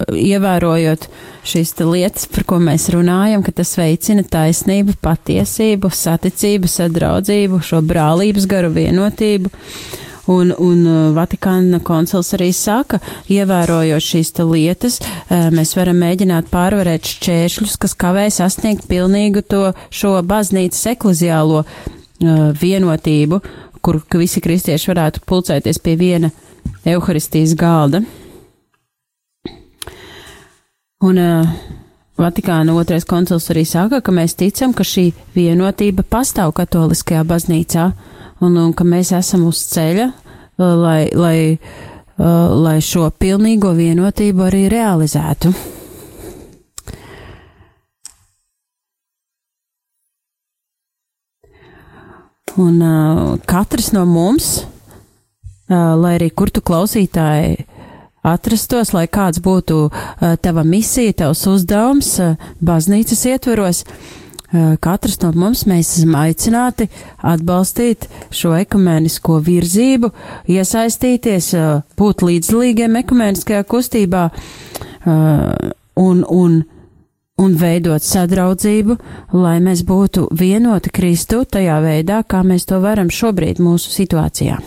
ievērojot 0.10 1.04
šīs 1.46 1.76
lietas, 1.86 2.24
par 2.34 2.48
ko 2.50 2.58
mēs 2.58 2.88
runājam, 2.96 3.44
ka 3.46 3.52
tas 3.60 3.76
veicina 3.78 4.24
taisnību, 4.26 4.96
patiesību, 5.06 5.92
saticību, 5.94 6.66
sadraudzību, 6.74 7.60
šo 7.62 7.84
brālības 7.86 8.48
garu 8.50 8.72
vienotību. 8.74 9.52
Un, 10.34 10.50
un 10.58 10.82
Vatikāna 11.14 11.78
koncils 11.86 12.34
arī 12.34 12.50
saka, 12.58 12.98
ievērojot 13.30 14.08
šīs 14.08 14.34
lietas, 14.42 14.98
mēs 15.54 15.76
varam 15.78 16.02
mēģināt 16.02 16.50
pārvarēt 16.50 17.06
šķēršļus, 17.14 17.78
kas 17.86 17.94
kavē 18.02 18.26
sasniegt 18.34 18.90
pilnīgu 18.90 19.46
to 19.46 19.62
šo 19.94 20.16
baznīcas 20.26 20.90
ekleziālo 20.96 21.68
vienotību, 22.18 23.44
kur 23.78 24.02
visi 24.18 24.42
kristieši 24.42 24.94
varētu 24.96 25.22
pulcēties 25.30 25.86
pie 25.86 25.94
viena 26.02 26.34
evaharistijas 26.88 27.56
galda. 27.60 28.02
Un 31.04 31.20
uh, 31.22 31.58
Vatikāna 32.18 32.74
otrais 32.74 33.06
koncils 33.06 33.46
arī 33.54 33.62
saka, 33.70 34.00
ka 34.02 34.10
mēs 34.10 34.34
ticam, 34.40 34.72
ka 34.74 34.82
šī 34.82 35.12
vienotība 35.36 36.02
pastāv 36.02 36.50
katoliskajā 36.58 37.22
baznīcā, 37.30 37.92
un, 38.42 38.58
un 38.58 38.72
ka 38.74 38.88
mēs 38.88 39.12
esam 39.14 39.44
uz 39.46 39.60
ceļa, 39.70 40.08
uh, 40.10 40.72
lai, 40.82 41.02
lai, 41.14 41.38
uh, 41.54 42.56
lai 42.58 42.80
šo 42.82 43.12
pilnīgo 43.14 43.76
vienotību 43.78 44.48
arī 44.48 44.64
realizētu. 44.74 45.54
Un 52.58 52.82
uh, 52.82 53.38
katrs 53.46 53.92
no 53.94 54.08
mums, 54.10 54.66
lai 55.70 56.14
arī 56.18 56.30
kur 56.32 56.52
tu 56.54 56.62
klausītāji 56.64 57.66
atrastos, 58.28 58.94
lai 58.96 59.08
kāds 59.08 59.42
būtu 59.44 59.80
uh, 59.88 60.36
tava 60.42 60.64
misija, 60.68 61.16
tavs 61.24 61.46
uzdevums 61.50 62.14
uh, 62.24 62.36
baznīcas 62.64 63.24
ietveros, 63.32 63.84
uh, 63.84 64.76
katrs 64.84 65.20
no 65.24 65.32
mums 65.36 65.66
mēs 65.70 65.98
esam 66.00 66.16
aicināti 66.20 66.90
atbalstīt 67.24 68.10
šo 68.32 68.56
ekumēnisko 68.60 69.40
virzību, 69.48 70.12
iesaistīties, 70.52 71.52
uh, 71.58 71.84
būt 72.00 72.26
līdzdalīgiem 72.28 73.00
ekumēniskajā 73.04 73.68
kustībā 73.68 74.30
uh, 74.32 75.70
un, 75.96 76.26
un 76.26 76.64
un 77.38 77.54
veidot 77.54 78.02
sadraudzību, 78.02 78.96
lai 79.38 79.60
mēs 79.62 79.84
būtu 79.86 80.24
vienoti 80.34 80.90
Kristu 80.90 81.44
tajā 81.46 81.78
veidā, 81.86 82.24
kā 82.26 82.42
mēs 82.42 82.66
to 82.66 82.82
varam 82.82 83.14
šobrīd 83.14 83.62
mūsu 83.62 83.94
situācijā. 83.94 84.58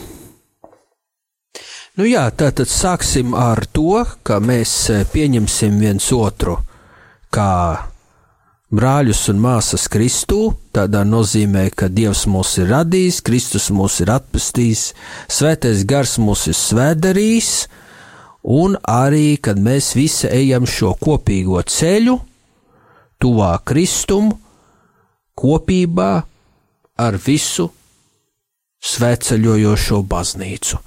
Nu 1.99 2.07
jā, 2.07 2.29
tātad 2.31 2.71
sāksim 2.71 3.35
ar 3.35 3.65
to, 3.75 4.05
ka 4.23 4.39
mēs 4.39 4.73
e, 4.93 5.01
pieņemsim 5.11 5.81
viens 5.83 6.07
otru 6.15 6.61
kā 7.35 7.51
brāļus 8.71 9.25
un 9.33 9.41
māsas 9.43 9.89
Kristū. 9.91 10.53
Tādā 10.71 11.03
nozīmē, 11.03 11.67
ka 11.75 11.89
Dievs 11.91 12.27
mūs 12.31 12.55
ir 12.63 12.71
radījis, 12.71 13.21
Kristus 13.27 13.71
mūs 13.75 13.99
ir 14.05 14.13
atpestījis, 14.15 14.85
Svētais 15.31 15.83
gars 15.89 16.15
mūs 16.23 16.47
ir 16.51 16.59
svēdarījis, 16.59 17.51
un 18.55 18.79
arī, 18.87 19.35
kad 19.43 19.59
mēs 19.59 19.93
visi 19.99 20.31
ejam 20.31 20.69
šo 20.71 20.95
kopīgo 21.01 21.59
ceļu, 21.67 22.17
tuvāk 23.21 23.67
Kristum, 23.73 24.31
kopībā 25.35 26.13
ar 27.01 27.19
visu 27.27 27.67
svētceļojošo 28.81 30.01
baznīcu, 30.09 30.79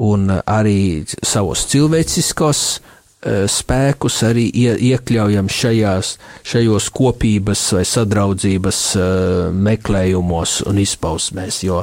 un 0.00 0.30
arī 0.32 1.04
savos 1.22 1.66
cilvēciskos 1.70 2.62
uh, 2.76 3.44
spēkus 3.50 4.20
arī 4.28 4.46
ie, 4.48 4.70
iekļaujam 4.92 5.50
šajās, 5.52 6.14
šajos 6.52 6.88
kopības 6.96 7.66
vai 7.76 7.84
sadraudzības 7.88 8.80
uh, 8.96 9.04
meklējumos 9.52 10.60
un 10.70 10.80
izpausmēs, 10.80 11.62
jo, 11.66 11.82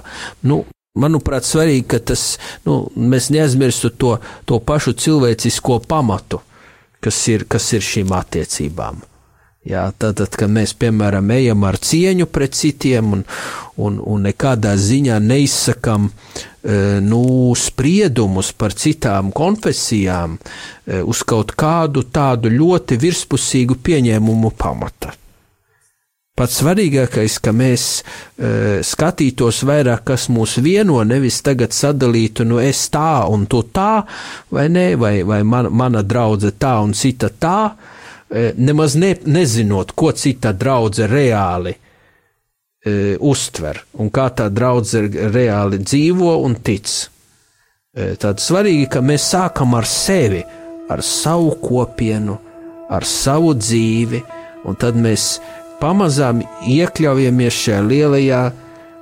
nu, 0.49 0.63
manuprāt, 0.97 1.45
svarīgi, 1.45 1.85
ka 1.93 2.01
tas, 2.13 2.25
nu, 2.65 2.85
mēs 2.97 3.29
neaizmirstu 3.33 3.93
to, 4.01 4.15
to 4.49 4.59
pašu 4.65 4.95
cilvēcisko 4.97 5.81
pamatu, 5.87 6.41
kas 7.03 7.21
ir, 7.29 7.45
kas 7.49 7.69
ir 7.77 7.85
šīm 7.85 8.13
attiecībām. 8.17 9.03
Jā, 9.67 9.83
tātad, 9.99 10.31
kad 10.39 10.51
mēs, 10.53 10.71
piemēram, 10.79 11.31
ejam 11.35 11.65
ar 11.67 11.75
cieņu 11.83 12.29
pret 12.31 12.55
citiem 12.55 13.09
un, 13.17 13.23
un, 13.83 13.97
un 13.99 14.21
nekādā 14.23 14.77
ziņā 14.79 15.17
neizsakam 15.19 16.05
e, 16.07 17.01
nu, 17.03 17.51
spriedumus 17.57 18.53
par 18.55 18.75
citām 18.77 19.33
konfesijām 19.35 20.37
e, 20.37 21.01
uz 21.03 21.23
kaut 21.27 21.51
kādu 21.59 22.05
tādu 22.15 22.53
ļoti 22.53 22.99
virspusīgu 23.01 23.75
pieņēmumu 23.83 24.53
pamata. 24.55 25.11
Pats 26.37 26.61
svarīgākais, 26.61 27.35
ka 27.43 27.51
mēs 27.51 27.89
e, 27.97 28.53
skatītos 28.87 29.65
vairāk, 29.67 30.05
kas 30.13 30.29
mūs 30.31 30.61
vieno, 30.63 31.01
nevis 31.03 31.41
tagad 31.43 31.75
sadalītu, 31.75 32.47
nu 32.47 32.63
es 32.63 32.85
tā 32.93 33.25
un 33.27 33.49
tu 33.51 33.65
tā, 33.67 34.05
vai 34.53 34.69
nē, 34.71 34.87
vai, 35.01 35.15
vai 35.27 35.43
man, 35.43 35.73
mana 35.75 36.07
draudze 36.07 36.55
tā 36.55 36.77
un 36.85 36.95
cita 36.95 37.33
tā, 37.35 37.59
E, 37.75 37.96
nemaz 38.29 38.95
ne, 38.95 39.15
nezinot, 39.25 39.93
ko 39.95 40.11
cita 40.11 40.51
draudzene 40.51 41.07
reāli 41.11 41.73
e, 41.73 43.15
uztver 43.19 43.79
un 44.01 44.11
kā 44.11 44.27
tā 44.35 44.49
draudzene 44.51 45.29
reāli 45.31 45.79
dzīvo 45.83 46.33
un 46.43 46.57
tic. 46.63 46.91
E, 47.97 48.15
tad 48.19 48.43
svarīgi, 48.43 48.89
ka 48.91 49.01
mēs 49.01 49.29
sākam 49.31 49.77
ar 49.77 49.87
sevi, 49.87 50.43
ar 50.89 51.03
savu 51.03 51.55
kopienu, 51.61 52.37
ar 52.89 53.07
savu 53.07 53.53
dzīvi, 53.55 54.21
un 54.67 54.75
tad 54.79 54.99
mēs 54.99 55.37
pamazām 55.81 56.43
iekļaujamies 56.67 57.63
šajā 57.63 57.81
lielajā 57.87 58.43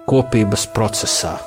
kopības 0.09 0.69
procesā. 0.75 1.37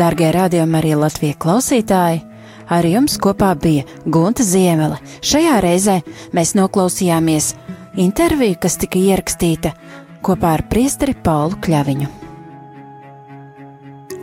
Dārgie 0.00 0.30
rādījumi 0.32 0.78
arī 0.78 0.94
Latvijas 0.96 1.36
klausītāji! 1.42 2.22
Ar 2.70 2.86
jums 2.86 3.18
kopā 3.20 3.50
bija 3.58 3.82
Gunta 4.06 4.46
Ziemele. 4.46 4.96
Šajā 5.26 5.58
reizē 5.60 5.98
mēs 6.32 6.54
noklausījāmies 6.56 7.50
interviju, 8.00 8.56
kas 8.62 8.78
tika 8.80 8.96
ierakstīta 9.02 9.74
kopā 10.24 10.54
ar 10.56 10.64
priesteri 10.72 11.18
Paulu 11.18 11.60
Kļaviņu. 11.60 12.08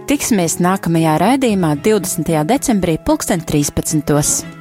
Tiksimies 0.08 0.62
nākamajā 0.64 1.18
raidījumā 1.22 1.76
20. 1.84 2.38
decembrī 2.48 2.98
2013. 3.04 4.57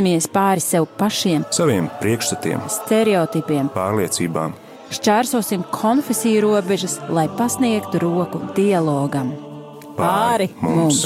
Dosimies 0.00 0.30
pāri 0.32 0.62
sev 0.64 0.86
pašiem, 0.96 1.42
saviem 1.52 1.84
priekšstatiem, 2.00 2.62
stereotipiem, 2.72 3.66
pārliecībām, 3.74 4.54
šķērsosim 4.96 5.66
konfesiju 5.74 6.46
robežas, 6.46 6.96
lai 7.12 7.26
pasniegtu 7.36 8.00
roku 8.00 8.40
dialogam. 8.56 9.34
Pāri 10.00 10.48
mums! 10.64 11.04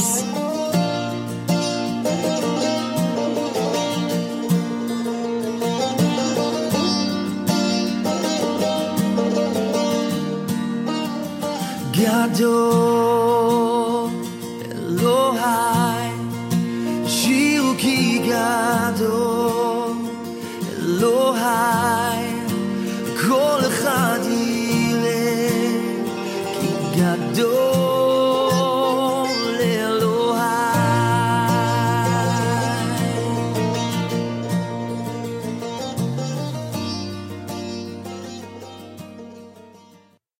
Gado 11.98 12.83